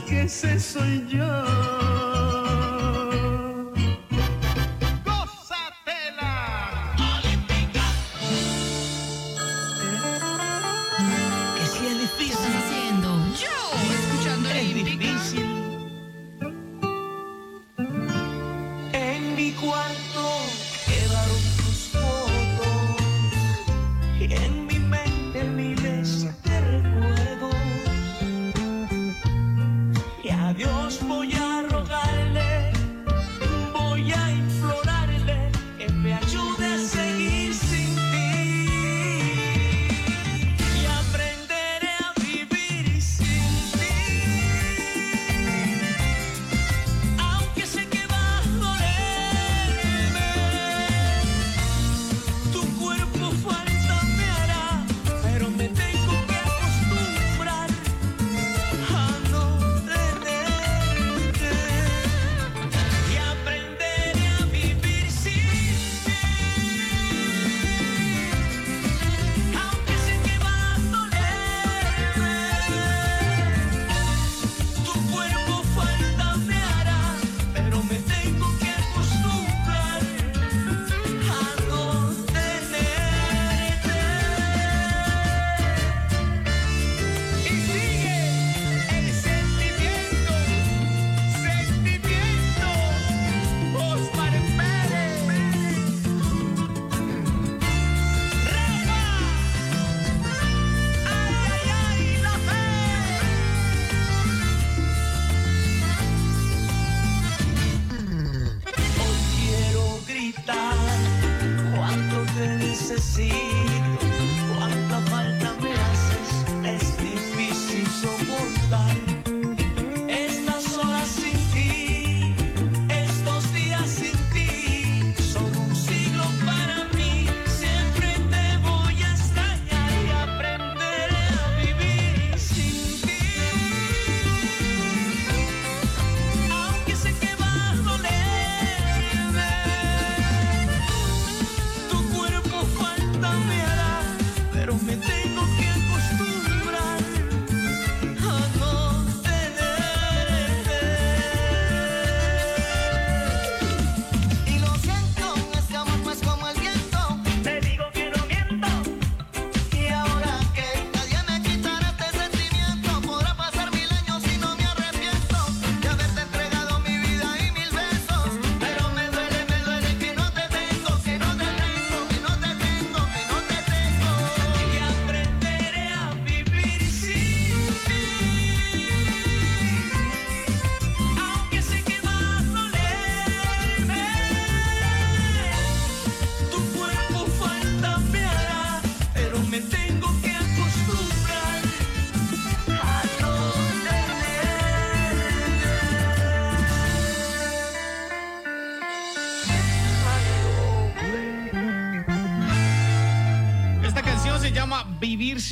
[0.00, 1.41] Que ese soy yo.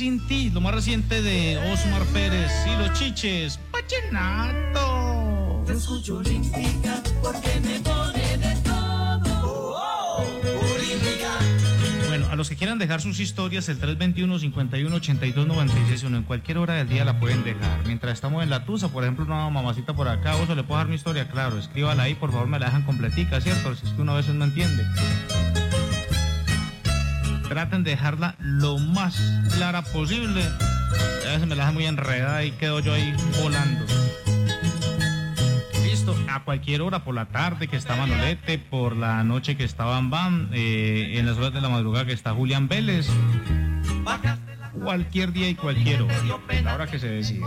[0.01, 3.59] Sin ti, lo más reciente de Osmar Pérez y los chiches.
[3.69, 5.63] Pachenato.
[5.67, 9.77] Te escucho olímpica porque me pone de todo.
[10.73, 11.37] Olímpica.
[12.07, 16.23] Bueno, a los que quieran dejar sus historias, el 321 51 82 96 1 en
[16.23, 17.85] cualquier hora del día la pueden dejar.
[17.85, 20.87] Mientras estamos en la tusa, por ejemplo, una mamacita por acá, o le puedo dar
[20.87, 23.75] mi historia, claro, escríbala ahí, por favor, me la dejan completica, ¿cierto?
[23.75, 24.83] Si es que uno a veces no entiende.
[27.51, 29.21] Traten de dejarla lo más
[29.53, 30.41] clara posible.
[30.41, 33.85] A veces me la dejan muy enredada y quedo yo ahí volando.
[35.83, 39.83] Listo, a cualquier hora, por la tarde que está Manolete, por la noche que está
[39.83, 43.09] Bam Bam, eh, en las horas de la madrugada que está Julián Vélez.
[44.81, 46.15] Cualquier día y cualquier hora,
[46.63, 47.41] la hora que se decide.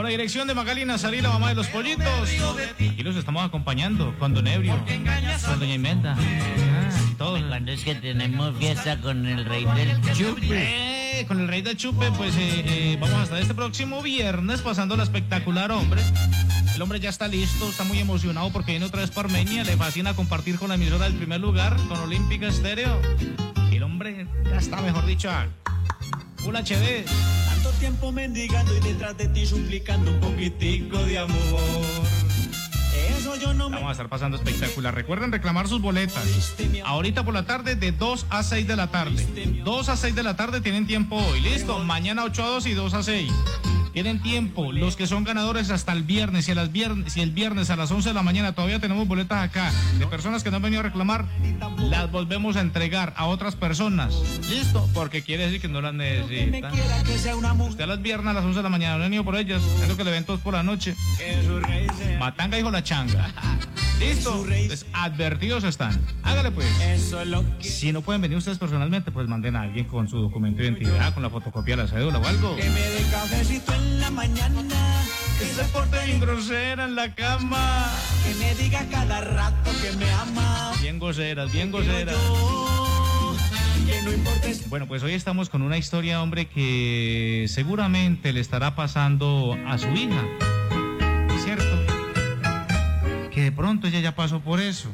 [0.00, 2.30] Con la dirección de Magali Nazarí, la mamá de los pollitos.
[2.78, 4.82] Y los estamos acompañando con Don Ebrio,
[5.46, 6.16] con Doña Imelda.
[6.18, 7.42] Ah, todos.
[7.42, 11.18] Cuando es que tenemos fiesta con el rey del chupe.
[11.20, 14.96] Eh, con el rey del chupe, pues eh, eh, vamos hasta este próximo viernes pasando
[14.96, 16.00] la espectacular, hombre.
[16.74, 19.64] El hombre ya está listo, está muy emocionado porque viene otra vez para Armenia.
[19.64, 22.98] Le fascina compartir con la emisora del primer lugar, con Olímpica Estéreo.
[23.70, 25.46] Y el hombre ya está, mejor dicho, a
[26.38, 27.04] Full HD.
[27.70, 31.60] Tanto tiempo mendigando y detrás de ti suplicando un poquitico de amor.
[33.16, 34.92] Eso yo no me Vamos a estar pasando espectacular.
[34.92, 36.24] Recuerden reclamar sus boletas.
[36.84, 39.24] Ahorita por la tarde de 2 a 6 de la tarde.
[39.64, 41.40] 2 a 6 de la tarde tienen tiempo hoy.
[41.40, 41.78] Listo.
[41.78, 43.30] Mañana 8 a 2 y 2 a 6.
[43.92, 44.72] Tienen tiempo.
[44.72, 46.44] Los que son ganadores hasta el viernes.
[46.44, 49.06] Si, a las viernes, si el viernes a las 11 de la mañana todavía tenemos
[49.08, 51.26] boletas acá de personas que no han venido a reclamar,
[51.78, 54.14] las volvemos a entregar a otras personas.
[54.48, 54.88] Listo.
[54.94, 56.72] Porque quiere decir que no las necesitan.
[57.60, 59.62] Usted a las viernes a las 11 de la mañana no ha venido por ellas.
[59.82, 60.94] Es lo que le ven todos por la noche.
[62.18, 63.30] Matanga dijo la changa.
[64.00, 64.44] Listo.
[64.66, 66.00] Pues, advertidos están.
[66.22, 66.66] Hágale pues.
[66.80, 67.14] Es
[67.60, 71.12] Si no pueden venir ustedes personalmente, pues manden a alguien con su documento de identidad,
[71.12, 72.56] con la fotocopia de la cédula o algo.
[72.56, 74.62] que me dé cafecito en la mañana.
[75.38, 77.90] Que se porte bien grosera en la cama.
[78.24, 80.72] Que me diga cada rato que me ama.
[80.80, 81.72] Bien goceras, bien
[84.46, 89.78] es- Bueno, pues hoy estamos con una historia, hombre, que seguramente le estará pasando a
[89.78, 90.22] su hija.
[91.44, 91.64] ¿Cierto?
[93.32, 94.90] Que de pronto ella ya pasó por eso.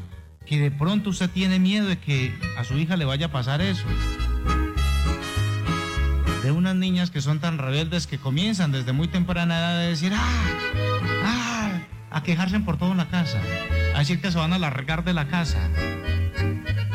[0.47, 3.61] Que de pronto usted tiene miedo de que a su hija le vaya a pasar
[3.61, 3.85] eso.
[6.47, 10.13] De unas niñas que son tan rebeldes que comienzan desde muy temprana edad a decir,
[10.15, 10.45] ¡ah!
[11.25, 11.71] ¡ah!
[12.13, 13.41] A quejarse por todo en la casa.
[13.97, 15.59] A decir que se van a largar de la casa.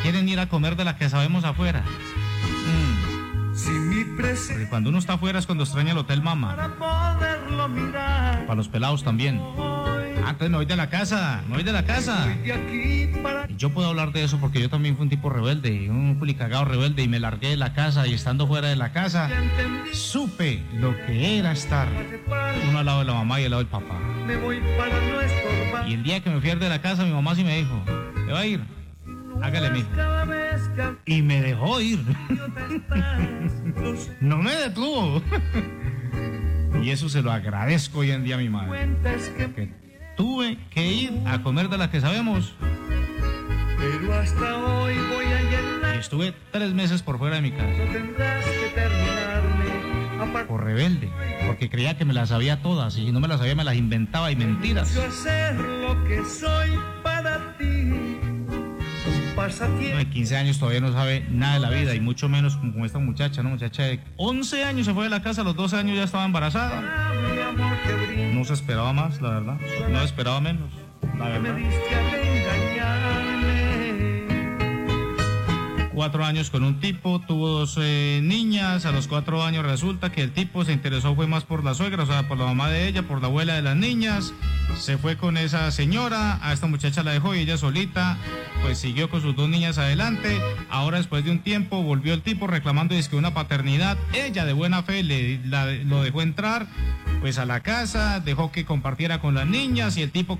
[0.04, 1.84] Quieren ir a comer de la que sabemos afuera.
[1.84, 3.54] Mm.
[3.54, 6.56] Si mi Porque cuando uno está afuera es cuando extraña el hotel mamá.
[6.80, 8.46] poderlo mirar.
[8.46, 9.42] Para los pelados también.
[10.26, 12.28] Antes me voy de la casa, me voy de la casa.
[13.58, 17.04] Yo puedo hablar de eso porque yo también fui un tipo rebelde, un culicagado rebelde
[17.04, 19.30] y me largué de la casa y estando fuera de la casa
[19.94, 21.88] supe lo que era estar
[22.70, 24.00] uno al lado de la mamá y al lado del papá.
[25.88, 27.82] Y el día que me fui de la casa mi mamá sí me dijo,
[28.26, 28.62] ¿te va a ir?
[29.42, 29.90] Hágale mijo.
[31.06, 32.00] Y me dejó ir.
[34.22, 35.22] No me detuvo.
[36.82, 38.90] Y eso se lo agradezco hoy en día a mi madre.
[39.56, 39.72] Que
[40.22, 42.54] tuve que ir a comer de la que sabemos.
[43.80, 45.96] pero hasta hoy voy a Y llenar.
[45.98, 47.66] estuve tres meses por fuera de mi casa.
[47.66, 48.12] Que
[50.48, 51.10] Por rebelde.
[51.48, 52.96] Porque creía que me las sabía todas.
[52.98, 54.94] Y si no me las sabía, me las inventaba y mentiras.
[54.94, 56.70] yo hacer lo que soy
[57.04, 58.20] para ti.
[59.42, 59.98] Pasatiempo.
[59.98, 61.96] de 15 años todavía no sabe nada de la vida.
[61.96, 63.50] Y mucho menos como esta muchacha, ¿no?
[63.50, 65.42] Muchacha de 11 años se fue de la casa.
[65.42, 66.82] A los 12 años ya estaba embarazada.
[68.08, 68.34] Brinda.
[68.36, 69.58] No se esperaba más, la verdad.
[69.90, 70.70] No se esperaba menos.
[71.18, 71.56] La verdad.
[75.94, 80.22] Cuatro años con un tipo, tuvo dos eh, niñas, a los cuatro años resulta que
[80.22, 82.88] el tipo se interesó fue más por la suegra, o sea, por la mamá de
[82.88, 84.34] ella, por la abuela de las niñas,
[84.78, 88.18] se fue con esa señora, a esta muchacha la dejó y ella solita,
[88.62, 90.40] pues siguió con sus dos niñas adelante,
[90.70, 94.84] ahora después de un tiempo volvió el tipo reclamando que una paternidad, ella de buena
[94.84, 95.40] fe le,
[95.86, 96.68] lo dejó entrar,
[97.22, 100.40] pues a la casa, dejó que compartiera con las niñas y el tipo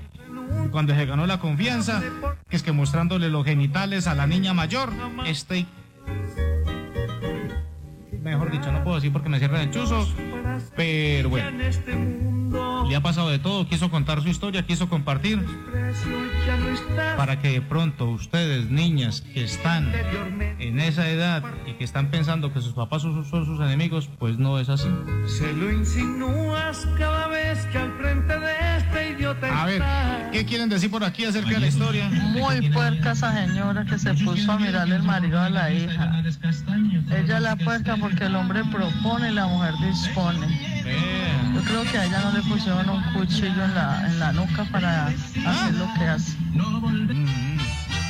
[0.70, 2.02] cuando se ganó la confianza,
[2.48, 4.90] que es que mostrándole los genitales a la niña mayor,
[5.26, 5.66] este...
[8.22, 10.08] Mejor dicho, no puedo decir porque me cierran el chuzo,
[10.76, 11.50] pero bueno,
[12.88, 15.44] le ha pasado de todo, quiso contar su historia, quiso compartir,
[17.16, 19.92] para que de pronto ustedes, niñas que están
[20.58, 24.38] en esa edad y que están pensando que sus papás son, son sus enemigos, pues
[24.38, 24.88] no es así.
[25.26, 29.82] se lo insinúas cada vez que al frente de este idiota A ver.
[30.32, 32.08] ¿qué quieren decir por aquí acerca de la historia?
[32.08, 36.22] Muy puerca esa señora que se puso a mirarle el marido a la hija.
[37.10, 40.72] Ella la puerca porque el hombre propone y la mujer dispone.
[41.54, 44.64] Yo creo que a ella no le pusieron un cuchillo en la, en la nuca
[44.70, 46.36] para hacer lo que hace.
[46.52, 47.58] Mm.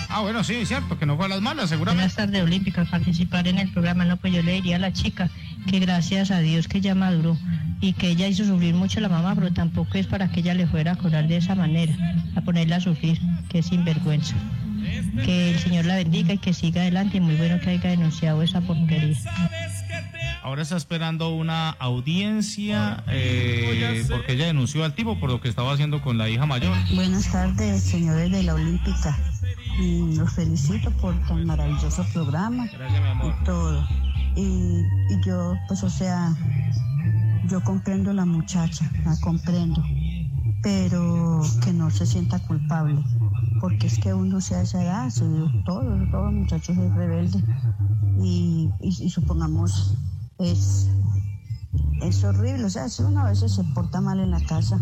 [0.09, 2.03] Ah, bueno, sí, es cierto, que no fue a las malas, seguramente.
[2.03, 2.85] Buenas tardes, Olímpica.
[2.85, 5.30] Participar en el programa, no, pues yo le diría a la chica
[5.70, 7.39] que gracias a Dios que ya maduró
[7.80, 10.55] y que ella hizo sufrir mucho a la mamá, pero tampoco es para que ella
[10.55, 11.95] le fuera a cobrar de esa manera,
[12.37, 13.18] a ponerla a sufrir,
[13.49, 14.37] que es sinvergüenza.
[15.24, 17.16] Que el Señor la bendiga y que siga adelante.
[17.16, 19.16] Y muy bueno que haya denunciado esa porquería.
[20.43, 25.72] Ahora está esperando una audiencia eh, porque ella denunció al tipo por lo que estaba
[25.72, 26.76] haciendo con la hija mayor.
[26.95, 29.16] Buenas tardes, señores de la Olímpica.
[29.80, 33.34] Y los felicito por tan maravilloso programa Gracias, mi amor.
[33.40, 33.88] y todo.
[34.36, 34.82] Y,
[35.14, 36.34] y yo, pues, o sea,
[37.49, 39.82] yo comprendo a la muchacha, la comprendo,
[40.62, 43.01] pero que no se sienta culpable,
[43.61, 45.24] porque es que uno se hace edad, sí,
[45.64, 47.43] todo, todo muchacho es rebelde.
[48.22, 49.97] Y, y, y supongamos,
[50.43, 50.88] es,
[52.01, 54.80] es horrible, o sea, si uno a veces se porta mal en la casa,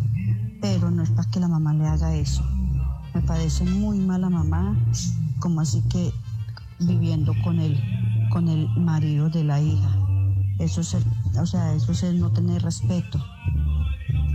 [0.61, 2.43] pero no es para que la mamá le haga eso.
[3.15, 4.77] Me parece muy mala mamá,
[5.39, 6.13] como así que
[6.79, 7.79] viviendo con el,
[8.31, 9.91] con el marido de la hija.
[10.59, 10.97] Eso es,
[11.39, 13.23] o sea, eso es no tener respeto.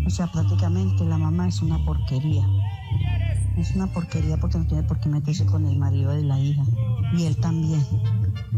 [0.06, 2.46] O sea, prácticamente la mamá es una porquería.
[3.58, 6.64] Es una porquería porque no tiene por qué meterse con el marido de la hija.
[7.18, 7.86] Y él también.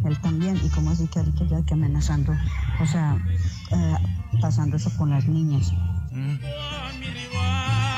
[0.03, 0.59] Él también.
[0.63, 2.33] Y como así que ahorita ya que amenazando,
[2.81, 3.17] o sea,
[3.71, 3.95] eh,
[4.41, 5.71] pasando eso con las niñas.
[6.11, 6.35] Mm.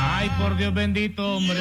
[0.01, 1.59] Ay, por Dios bendito, hombre.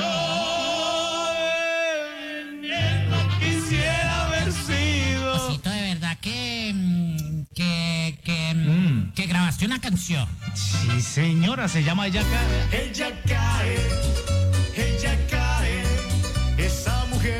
[3.39, 5.34] quisiera haber sido.
[5.34, 6.72] Osito, de verdad que.
[6.74, 8.20] mm, que.
[8.24, 8.55] que.
[8.55, 10.26] mm, que grabaste una canción.
[10.55, 12.89] Sí, señora, se llama Ella Cae.
[12.89, 13.22] Ella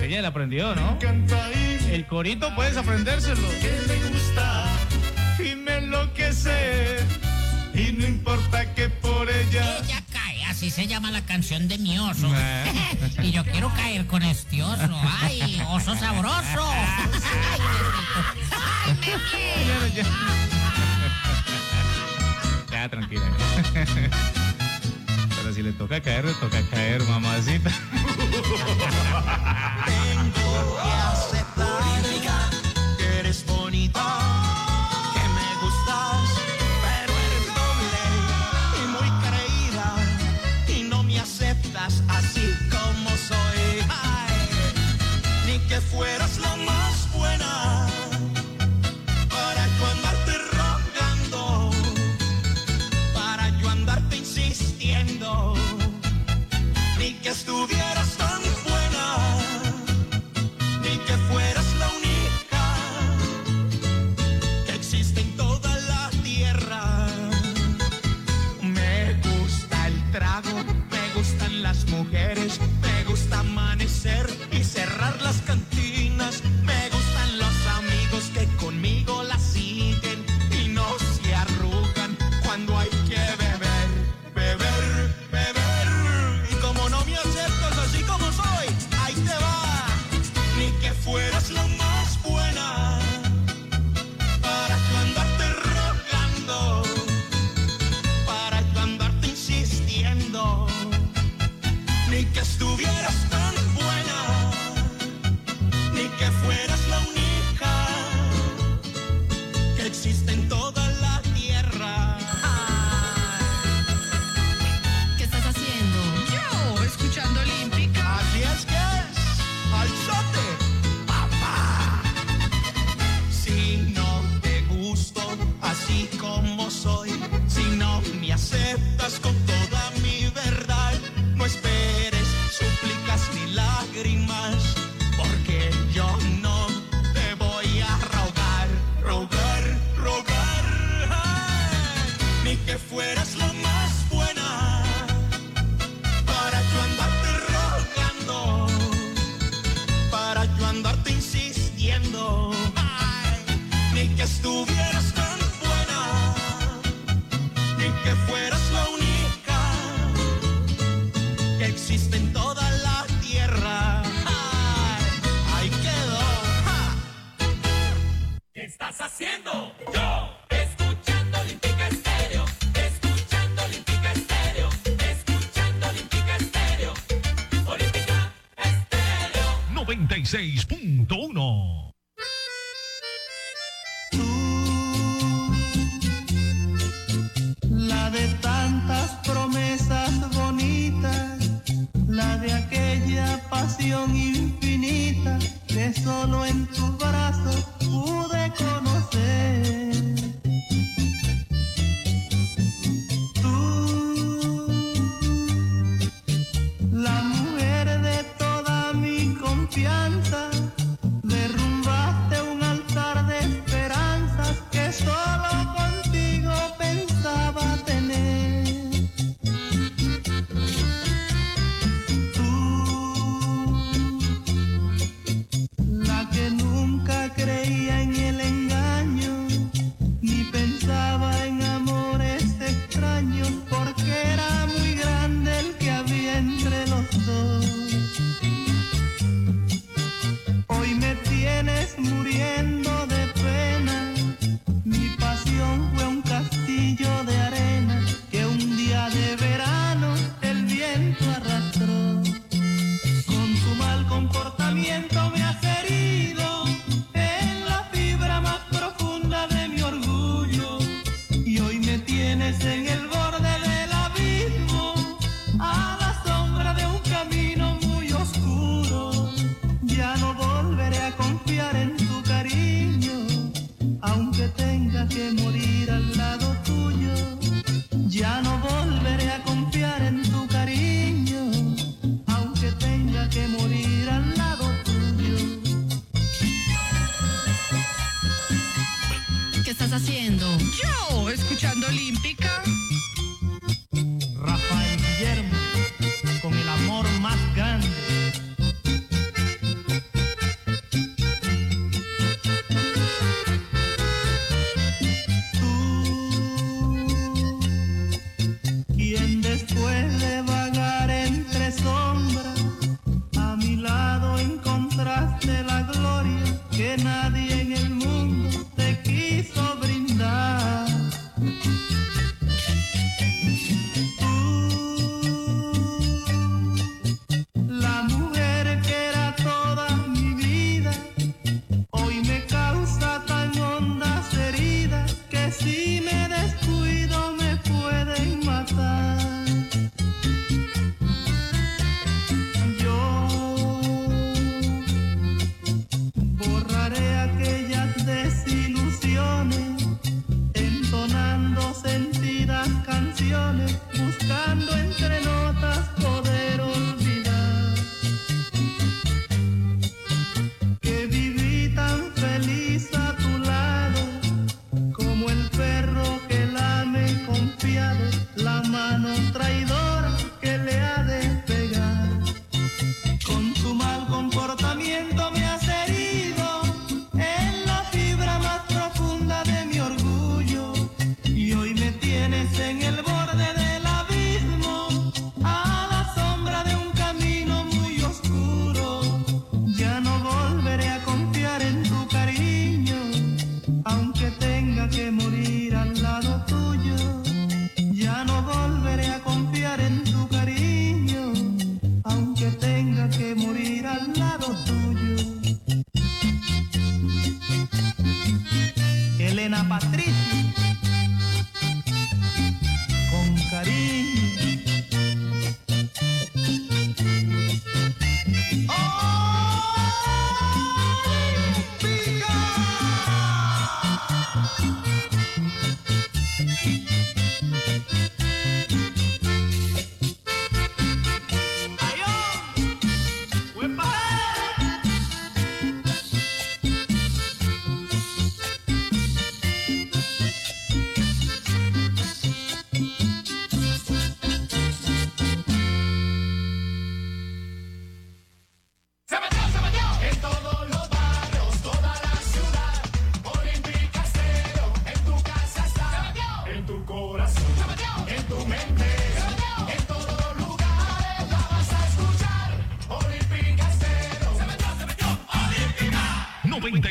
[0.09, 0.99] Peña la aprendió, ¿no?
[1.93, 3.47] El corito puedes aprendérselo.
[3.61, 4.65] Que me gusta
[5.39, 6.97] y me enloquece.
[7.75, 9.77] Y no importa que por ella.
[9.85, 12.27] Ella cae, así se llama la canción de mi oso.
[13.23, 14.99] Y yo quiero caer con este oso.
[15.21, 16.73] ¡Ay, oso sabroso!
[18.87, 19.09] ¡Ay, me
[19.67, 20.05] ya, ya.
[22.71, 23.31] ya, tranquila
[25.59, 27.71] si le toca caer, le toca caer, mamacita.
[29.87, 31.83] Tengo que aceptar
[32.97, 34.07] que eres bonita,
[35.15, 36.29] que me gustas,
[36.85, 38.03] pero eres doble
[38.79, 39.87] y muy creída.
[40.69, 43.83] Y no me aceptas así como soy.
[43.89, 44.39] Ay,
[45.45, 46.58] ni que fueras lo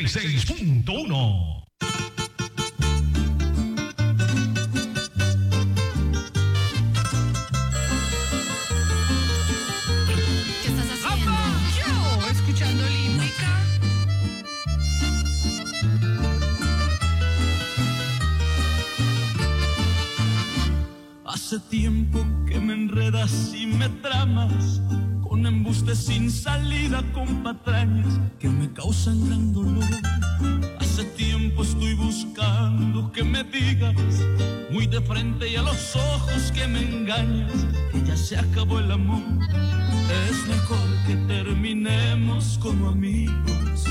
[0.08, 1.64] 96.1.
[10.62, 11.32] ¿Qué estás haciendo?
[11.76, 13.50] Yo, escuchando Olímpica.
[21.26, 24.80] Hace tiempo que me enredas y me tramas
[25.38, 29.84] con embustes sin salida, con patrañas que me causan gran dolor.
[30.80, 33.94] Hace tiempo estoy buscando que me digas
[34.72, 37.52] muy de frente y a los ojos que me engañas
[37.92, 39.22] que ya se acabó el amor.
[40.28, 43.84] Es mejor que terminemos como amigos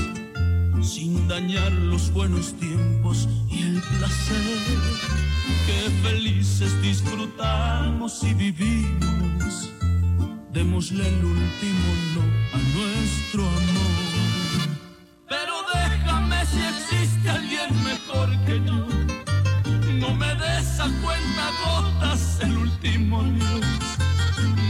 [0.82, 4.58] sin dañar los buenos tiempos y el placer
[5.66, 9.18] que felices disfrutamos y vivimos.
[10.58, 13.96] Démosle el último no a nuestro amor.
[15.28, 18.84] Pero déjame si existe alguien mejor que yo.
[20.00, 23.66] No me des a cuenta gotas el último adiós.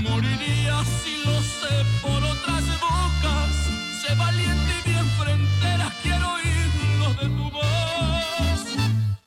[0.02, 3.54] Moriría si lo sé por otras bocas.
[4.02, 8.60] Sé valiente y bien frentera, quiero oírlo de tu voz.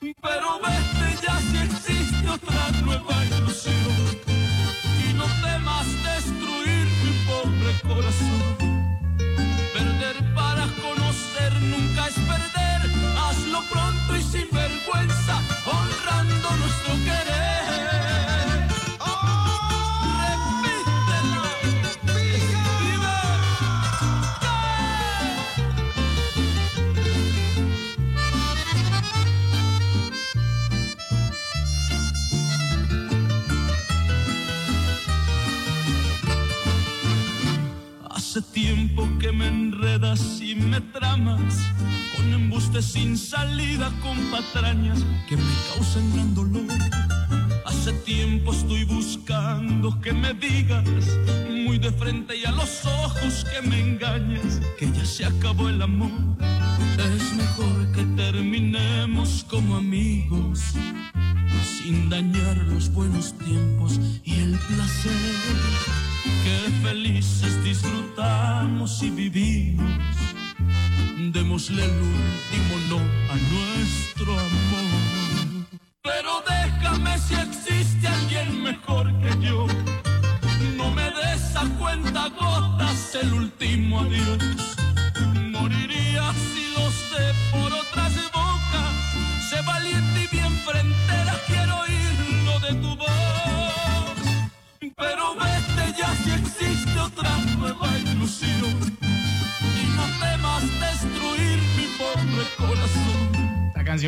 [0.00, 4.16] Pero vete ya si existe otra nueva ilusión.
[5.10, 6.51] Y no temas destruir
[7.80, 8.56] corazón.
[9.72, 12.80] Perder para conocer nunca es perder.
[13.18, 17.41] Hazlo pronto y sin vergüenza, honrando nuestro querer.
[39.92, 41.58] Enredas me tramas
[42.16, 46.66] con embustes sin salida, con patrañas que me causan gran dolor.
[47.66, 50.84] Hace tiempo estoy buscando que me digas
[51.66, 55.82] muy de frente y a los ojos que me engañes que ya se acabó el
[55.82, 56.10] amor.
[57.14, 60.60] Es mejor que terminemos como amigos
[61.62, 66.11] sin dañar los buenos tiempos y el placer
[66.44, 70.16] que felices disfrutamos y vivimos.
[71.32, 72.98] Démosle el último no
[73.32, 75.66] a nuestro amor.
[76.02, 79.66] Pero déjame si existe alguien mejor que yo.
[80.76, 84.76] No me des a cuenta gotas el último adiós.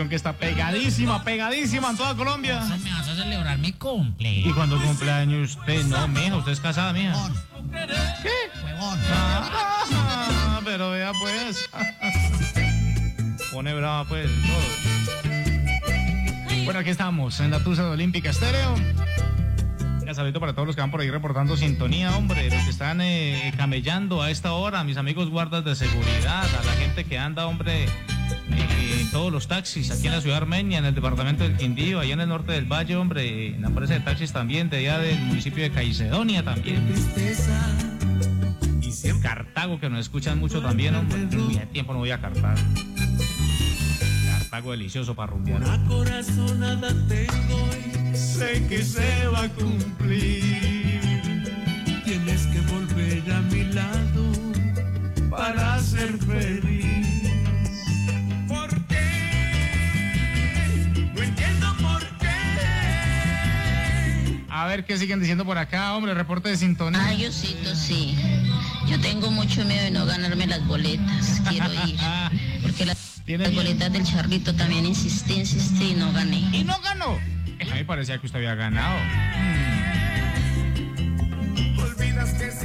[0.04, 2.60] Canción que está pegadísima, pegadísima en toda Colombia.
[2.82, 4.40] Me vas a celebrar mi cumple.
[4.40, 5.84] ¿Y cuando cumpleaños usted?
[5.84, 7.14] No, mija, usted es casada, mija.
[8.22, 8.30] ¿Qué?
[8.64, 8.98] Huevón.
[9.10, 11.68] Ah, pero vea pues.
[13.52, 14.26] Pone brava pues.
[14.26, 15.34] todo.
[16.64, 18.74] Bueno, aquí estamos, en la Tusa de Olímpica Estéreo.
[18.74, 23.00] Un saludo para todos los que van por ahí reportando sintonía, hombre, los que están
[23.00, 27.18] eh, camellando a esta hora, a mis amigos guardas de seguridad, a la gente que
[27.18, 27.86] anda, hombre,
[28.94, 32.00] eh, en todos los taxis, aquí en la ciudad armenia, en el departamento del Quindío,
[32.00, 34.98] allá en el norte del Valle, hombre, en la empresa de taxis también, de allá
[34.98, 36.82] del municipio de Caicedonia también.
[39.22, 41.26] Cartago, que nos escuchan mucho también, hombre.
[41.36, 42.60] Uy, hace tiempo no voy a Cartago.
[44.38, 45.62] Cartago delicioso para rumbear.
[45.86, 47.68] corazonada tengo
[48.12, 51.00] y sé que se va a cumplir.
[52.04, 54.32] Tienes que volver a mi lado
[55.30, 56.93] para ser feliz.
[64.56, 67.04] A ver qué siguen diciendo por acá, hombre, reporte de sintonía.
[67.04, 68.16] Ay, Diosito, sí.
[68.86, 71.42] Yo tengo mucho miedo de no ganarme las boletas.
[71.48, 71.96] Quiero ir.
[72.62, 76.38] Porque las, las boletas del charrito también insistí, insistí y no gané.
[76.52, 77.18] ¿Y no ganó?
[77.68, 78.96] A mí parecía que usted había ganado.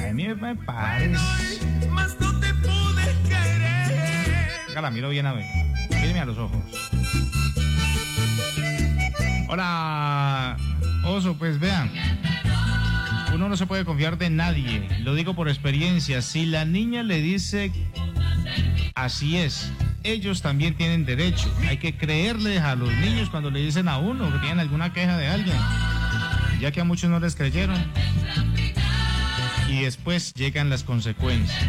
[0.07, 1.17] A mí me parece.
[4.67, 5.45] Venga, la miro bien a ver.
[5.89, 6.61] Míreme a los ojos.
[9.47, 10.55] Hola,
[11.39, 11.91] pues vean.
[13.33, 14.87] Uno no se puede confiar de nadie.
[15.01, 16.21] Lo digo por experiencia.
[16.21, 17.71] Si la niña le dice
[18.93, 19.71] así es,
[20.03, 21.51] ellos también tienen derecho.
[21.67, 25.17] Hay que creerles a los niños cuando le dicen a uno que tienen alguna queja
[25.17, 25.57] de alguien.
[26.59, 27.77] Ya que a muchos no les creyeron.
[29.67, 31.59] Y después llegan las consecuencias.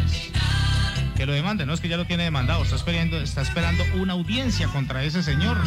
[1.15, 4.13] que lo demande, no es que ya lo tiene demandado, está esperando, está esperando una
[4.13, 5.57] audiencia contra ese señor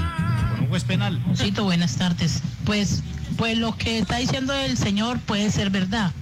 [0.51, 1.21] con un juez penal.
[1.37, 2.43] Cito, buenas tardes.
[2.65, 3.03] Pues,
[3.37, 6.13] pues lo que está diciendo el señor puede ser verdad,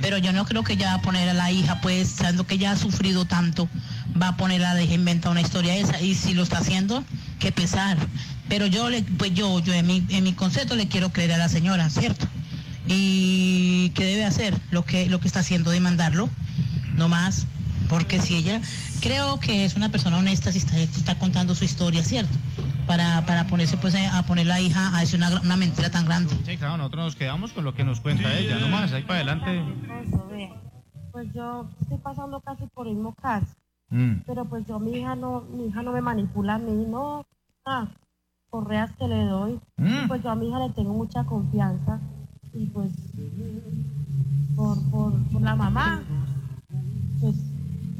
[0.00, 2.58] pero yo no creo que ya va a poner a la hija, pues, sabiendo que
[2.58, 3.68] ya ha sufrido tanto,
[4.20, 6.00] va a poner a dejar inventar una historia esa.
[6.00, 7.04] Y si lo está haciendo,
[7.38, 7.96] qué pesar.
[8.48, 11.38] Pero yo, le, pues yo, yo en mi, en mi concepto le quiero creer a
[11.38, 12.26] la señora, ¿cierto?
[12.86, 16.30] Y qué debe hacer lo que, lo que está haciendo, demandarlo,
[16.96, 17.46] no más,
[17.88, 18.60] porque si ella,
[19.00, 22.32] creo que es una persona honesta si está, está contando su historia, ¿cierto?
[22.88, 26.34] Para, para ponerse pues a poner la hija a decir una, una mentira tan grande.
[26.44, 29.62] Sí, claro, nosotros nos quedamos con lo que nos cuenta ella, nomás, ahí para adelante.
[31.12, 33.46] Pues yo estoy pasando casi por el mismo caso,
[33.90, 34.22] Mm.
[34.26, 37.24] pero pues yo mi hija no, mi hija no me manipula a mí, no,
[37.64, 37.88] ah,
[38.50, 40.08] correas que le doy, Mm.
[40.08, 41.98] pues yo a mi hija le tengo mucha confianza
[42.54, 42.90] y pues
[44.56, 46.02] por, por, por la mamá,
[47.20, 47.36] pues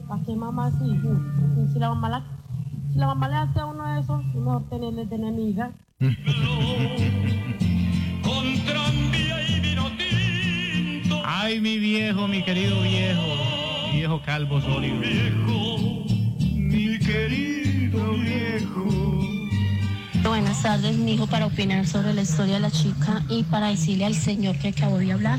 [0.07, 2.23] ¿para qué mamá si, si, si la mamá la,
[2.95, 5.73] la mamá le hace a uno eso, es mejor tenerle de enemiga.
[11.25, 13.23] Ay, mi viejo, mi querido viejo,
[13.93, 15.01] viejo calvo sólido.
[16.55, 18.87] Mi querido viejo.
[20.23, 24.05] Buenas tardes, mi hijo, para opinar sobre la historia de la chica y para decirle
[24.05, 25.39] al señor que acabo de hablar.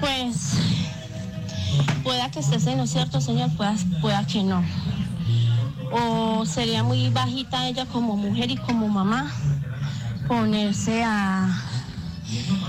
[0.00, 0.58] Pues,
[2.02, 4.62] pueda que esté en lo cierto, señor, pueda, pueda que no.
[5.90, 9.32] O sería muy bajita ella como mujer y como mamá
[10.26, 11.48] ponerse a,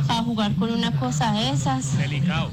[0.07, 1.97] a jugar con una cosa de esas.
[1.97, 2.51] Delicado.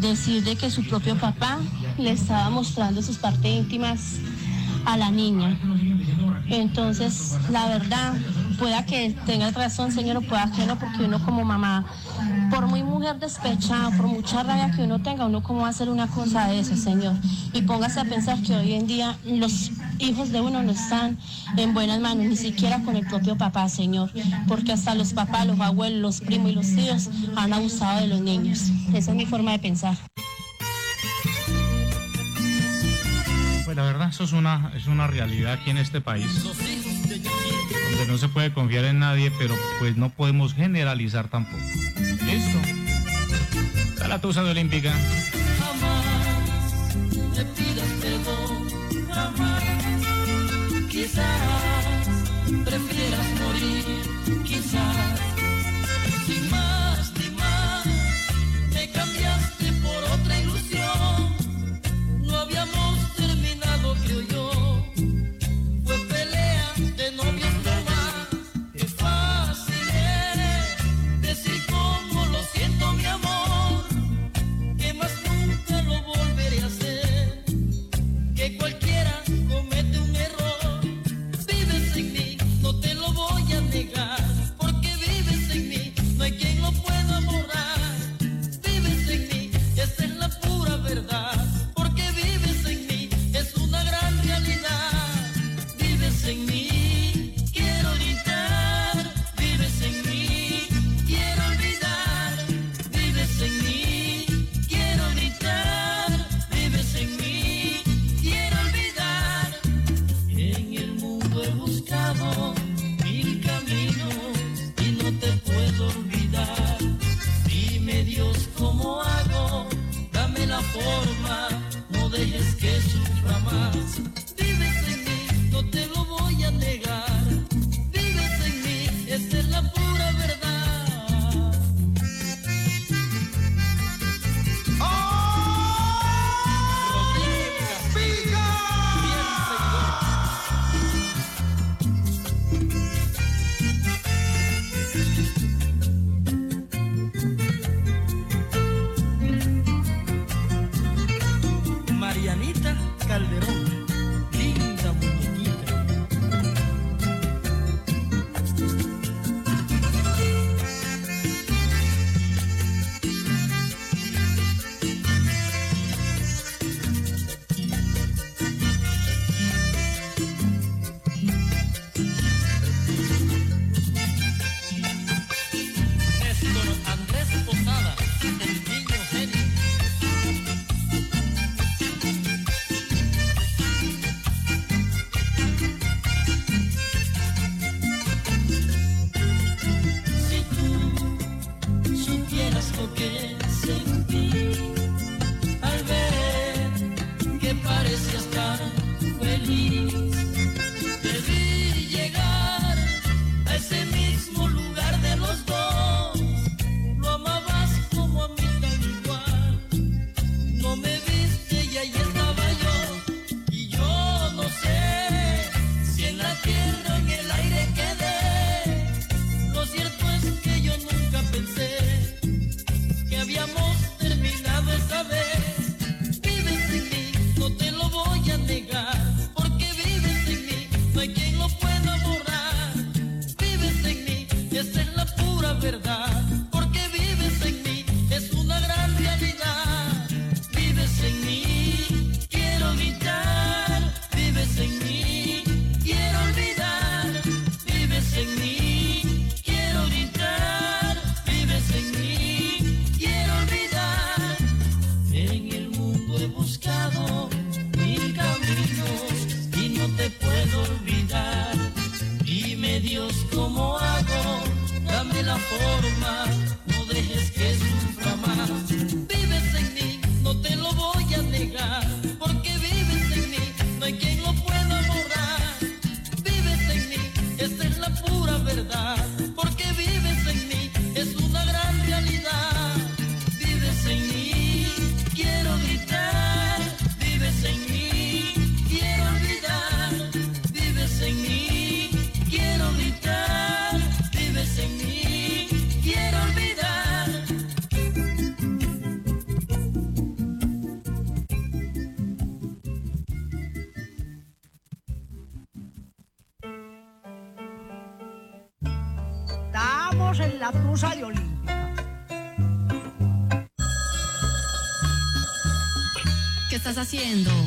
[0.00, 1.58] Decir de que su propio papá
[1.98, 4.18] le estaba mostrando sus partes íntimas
[4.86, 5.56] a la niña.
[6.48, 8.14] Entonces, la verdad,
[8.58, 11.84] pueda que tenga razón, señor, o pueda que no, porque uno como mamá,
[12.50, 15.88] por muy mujer despechada, por mucha rabia que uno tenga, uno cómo va a hacer
[15.88, 17.14] una cosa de eso, señor.
[17.52, 21.18] Y póngase a pensar que hoy en día los hijos de uno no están
[21.56, 24.10] en buenas manos, ni siquiera con el propio papá, señor,
[24.48, 28.20] porque hasta los papás, los abuelos, los primos y los tíos han abusado de los
[28.20, 28.70] niños.
[28.92, 29.96] Esa es mi forma de pensar.
[33.64, 36.28] Pues la verdad, eso es una, es una realidad aquí en este país.
[37.22, 41.62] Donde no se puede confiar en nadie, pero pues no podemos generalizar tampoco.
[42.26, 42.58] Listo.
[43.94, 44.92] Está la tusa de Olímpica.
[50.90, 52.08] Quizás
[52.64, 55.33] prefieras morir, quizás.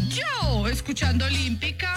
[0.09, 1.96] Yo, escuchando Olímpica.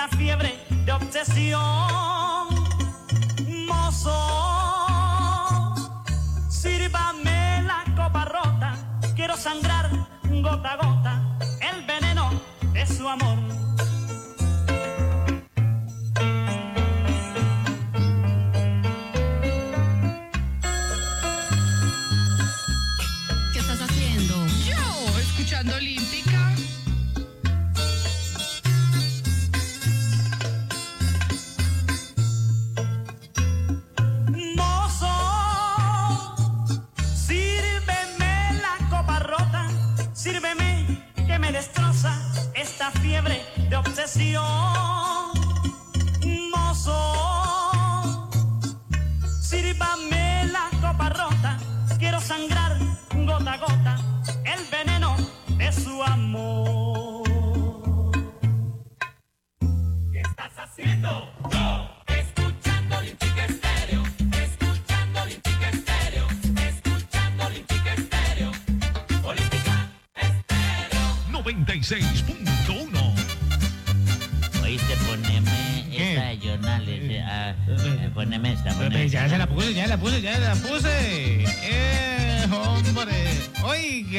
[0.00, 1.60] Esta fiebre de obsesión.
[3.66, 4.14] Mozo,
[6.48, 8.76] sírvame la copa rota,
[9.14, 9.90] quiero sangrar
[10.24, 11.22] gota a gota
[11.60, 12.30] el veneno
[12.72, 13.49] de su amor.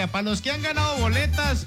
[0.02, 1.64] Oiga, para los que han ganado boletas.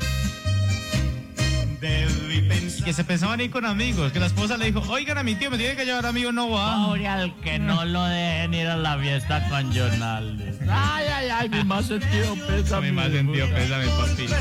[2.85, 5.53] Que se pensaban ir con amigos, que la esposa le dijo, oigan a mi tío,
[5.53, 6.87] me tiene que llevar amigos, no va.
[6.87, 10.57] Pobre al que no lo dejen ir a la fiesta con Jornales.
[10.69, 12.91] Ay, ay, ay, mi más sentido pésame.
[12.91, 14.25] Mi más sentido pésame, papi.
[14.25, 14.35] Ese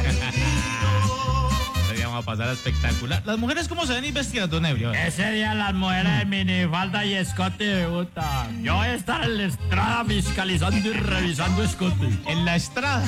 [1.95, 3.21] día vamos a pasar espectacular.
[3.25, 4.91] ¿Las mujeres cómo se ven y vestidas, don Ebrio?
[4.91, 8.63] Ese día las mujeres de minifalda y escote debutan.
[8.63, 12.09] Yo voy a estar en la estrada fiscalizando y revisando escote.
[12.27, 13.05] En la estrada.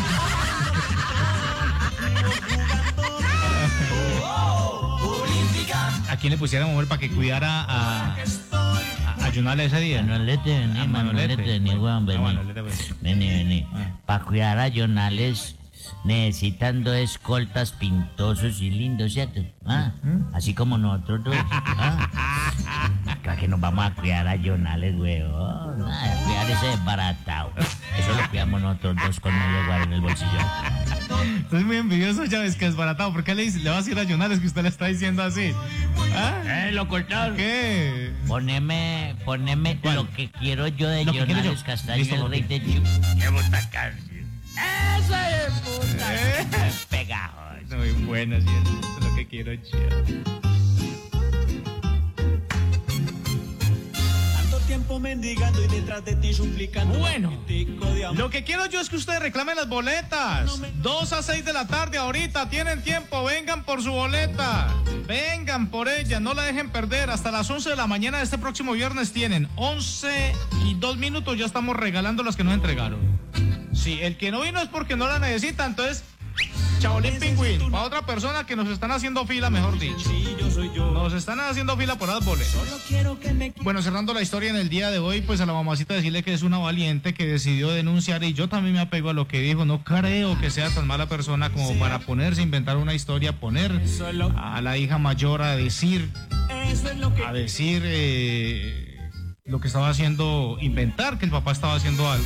[6.16, 9.28] ¿A quién le pusieron mujer para que cuidara a, a, a
[9.64, 10.02] ese día?
[10.02, 12.20] Manolete, vení, Ah, Manolete, vení, weón, vení.
[12.20, 12.96] Ah, Manolete, pues.
[13.02, 13.68] Vení, vení.
[14.06, 15.58] Para cuidar a Jonales
[16.06, 19.42] necesitan dos escoltas pintosos y lindos, ¿cierto?
[19.66, 19.92] Ah,
[20.34, 21.36] Así como nosotros dos.
[21.52, 22.10] Ah.
[23.28, 25.82] ¿A que nos vamos a cuidar a Jonales, weón?
[25.82, 27.52] A cuidar ese desbaratado.
[27.58, 30.30] Eso lo cuidamos nosotros dos con medio guaro en el bolsillo.
[31.42, 33.12] Estoy muy envidioso, Chávez, que es baratado.
[33.14, 35.24] ¿Por qué le, dice- le va a decir a Jonales que usted le está diciendo
[35.24, 35.54] así?
[36.16, 36.68] ¿Ah?
[36.68, 37.36] Eh, lo cortaron.
[37.36, 38.12] ¿Qué?
[38.28, 41.64] Poneme, poneme lo que quiero yo de Jonales.
[41.64, 42.84] Castaño, Listo, el rey de Chu.
[43.20, 44.26] Qué puta canción.
[44.54, 46.88] ¡Esa es puta!
[46.90, 47.76] Pegajoso.
[47.78, 50.55] Muy bueno, sí, eso es lo que quiero yo.
[55.16, 57.00] Mendigando y detrás de ti suplicando.
[57.00, 57.32] Bueno.
[58.16, 60.60] Lo que quiero yo es que ustedes reclamen las boletas.
[60.82, 62.50] 2 a 6 de la tarde ahorita.
[62.50, 63.24] Tienen tiempo.
[63.24, 64.68] Vengan por su boleta.
[65.08, 66.20] Vengan por ella.
[66.20, 67.10] No la dejen perder.
[67.10, 70.34] Hasta las 11 de la mañana de este próximo viernes tienen 11
[70.66, 71.38] y 2 minutos.
[71.38, 73.00] Ya estamos regalando las que nos entregaron.
[73.74, 75.66] Sí, el que no vino es porque no la necesita.
[75.66, 76.04] Entonces,
[76.86, 77.72] Chaolín Pingüín.
[77.72, 80.08] Para otra persona que nos están haciendo fila, mejor dicho.
[80.94, 82.10] Nos están haciendo fila por
[83.34, 86.22] me Bueno, cerrando la historia en el día de hoy, pues a la mamacita decirle
[86.22, 89.42] que es una valiente que decidió denunciar y yo también me apego a lo que
[89.42, 89.66] dijo.
[89.66, 93.72] No creo que sea tan mala persona como para ponerse a inventar una historia, poner
[94.38, 96.12] a la hija mayor a decir,
[97.26, 98.85] a decir eh,
[99.48, 102.26] lo que estaba haciendo, inventar que el papá estaba haciendo algo.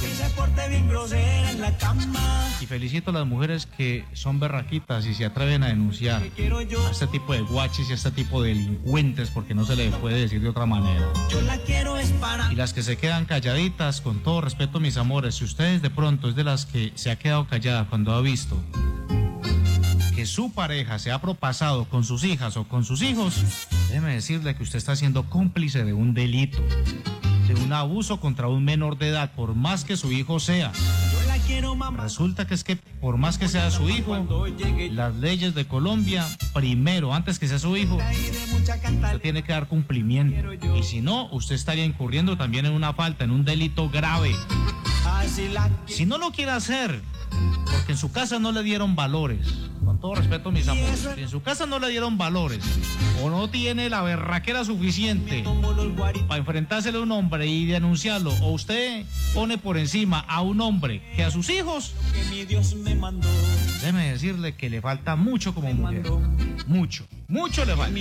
[2.62, 7.08] Y felicito a las mujeres que son berraquitas y se atreven a denunciar a este
[7.08, 10.40] tipo de guaches y a este tipo de delincuentes, porque no se le puede decir
[10.40, 11.12] de otra manera.
[12.52, 16.30] Y las que se quedan calladitas, con todo respeto, mis amores, si ustedes de pronto
[16.30, 18.58] es de las que se ha quedado callada cuando ha visto
[20.26, 23.36] su pareja se ha propasado con sus hijas o con sus hijos,
[23.88, 26.60] déjeme decirle que usted está siendo cómplice de un delito,
[27.48, 30.72] de un abuso contra un menor de edad, por más que su hijo sea.
[31.98, 34.16] Resulta que es que por más que sea su hijo,
[34.92, 40.54] las leyes de Colombia, primero, antes que sea su hijo, usted tiene que dar cumplimiento.
[40.54, 44.36] Y si no, usted estaría incurriendo también en una falta, en un delito grave.
[45.88, 47.02] Si no lo quiere hacer,
[47.72, 49.48] porque en su casa no le dieron valores,
[49.84, 52.64] con todo respeto, mis amores, si en su casa no le dieron valores,
[53.22, 55.44] o no tiene la berraquera suficiente
[56.28, 61.02] para enfrentársele a un hombre y denunciarlo, o usted pone por encima a un hombre
[61.16, 61.94] que a sus hijos,
[63.82, 66.04] déjeme decirle que le falta mucho como mujer.
[66.68, 68.00] Mucho, mucho le falta.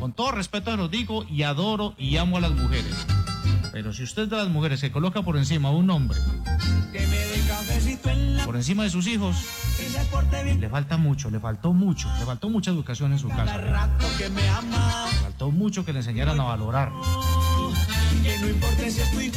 [0.00, 3.06] Con todo respeto se los digo y adoro y amo a las mujeres.
[3.78, 6.18] Pero si usted es de las mujeres que coloca por encima a un hombre,
[8.44, 9.36] por encima de sus hijos,
[10.58, 13.56] le falta mucho, le faltó mucho, le faltó mucha educación en su casa.
[13.56, 13.70] Le
[15.22, 16.90] faltó mucho que le enseñaran a valorar.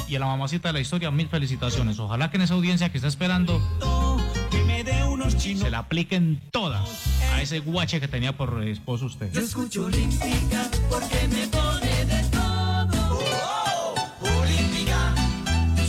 [0.07, 1.99] Y a la mamacita de la historia, mil felicitaciones.
[1.99, 3.61] Ojalá que en esa audiencia que está esperando
[5.39, 6.81] se la apliquen todas
[7.33, 9.31] a ese guache que tenía por esposo usted.
[9.31, 9.87] Yo escucho
[10.89, 11.47] porque me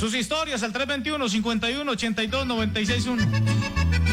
[0.02, 3.22] Sus historias al 321 51 82 961.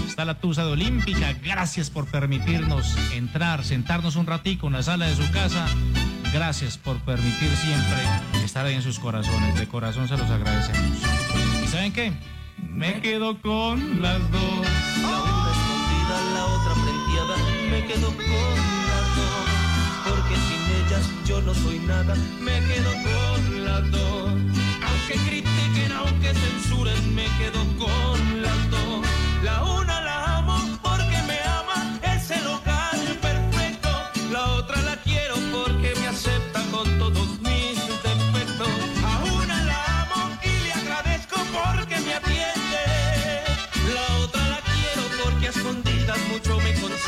[0.07, 1.33] Está la Tusa de Olímpica.
[1.43, 5.65] Gracias por permitirnos entrar, sentarnos un ratico en la sala de su casa.
[6.31, 7.97] Gracias por permitir siempre
[8.45, 9.59] estar ahí en sus corazones.
[9.59, 10.99] De corazón se los agradecemos.
[11.63, 12.13] ¿Y saben qué?
[12.69, 14.67] Me quedo con las dos.
[15.01, 17.35] La una escondida, la otra frenteada,
[17.71, 18.57] me quedo con
[18.91, 19.47] las dos.
[20.07, 24.29] Porque sin ellas yo no soy nada, me quedo con las dos.
[24.81, 25.48] Aunque critiquen,
[25.99, 29.05] aunque censuren, me quedo con las dos.
[29.43, 33.89] La una la amo porque me ama, es el hogar perfecto.
[34.31, 37.75] La otra la quiero porque me acepta con todos mis
[38.07, 38.73] defectos.
[39.11, 42.81] A una la amo y le agradezco porque me atiende.
[43.95, 46.98] La otra la quiero porque a escondidas mucho me consiente.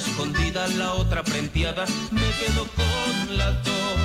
[0.00, 1.84] Escondida, la otra frenteada.
[2.10, 4.00] Me quedo con las dos,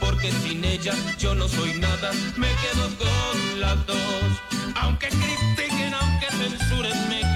[0.00, 2.10] porque sin ella yo no soy nada.
[2.36, 4.28] Me quedo con las dos,
[4.74, 7.35] aunque critiquen, aunque censuren, me quedo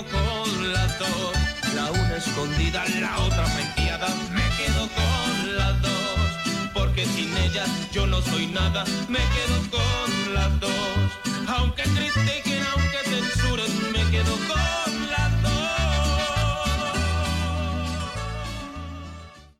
[0.00, 1.32] quedo con las dos,
[1.74, 4.08] la una escondida, la otra penteada.
[4.32, 8.84] Me quedo con las dos, porque sin ellas yo no soy nada.
[9.08, 12.49] Me quedo con las dos, aunque critiquen, aunque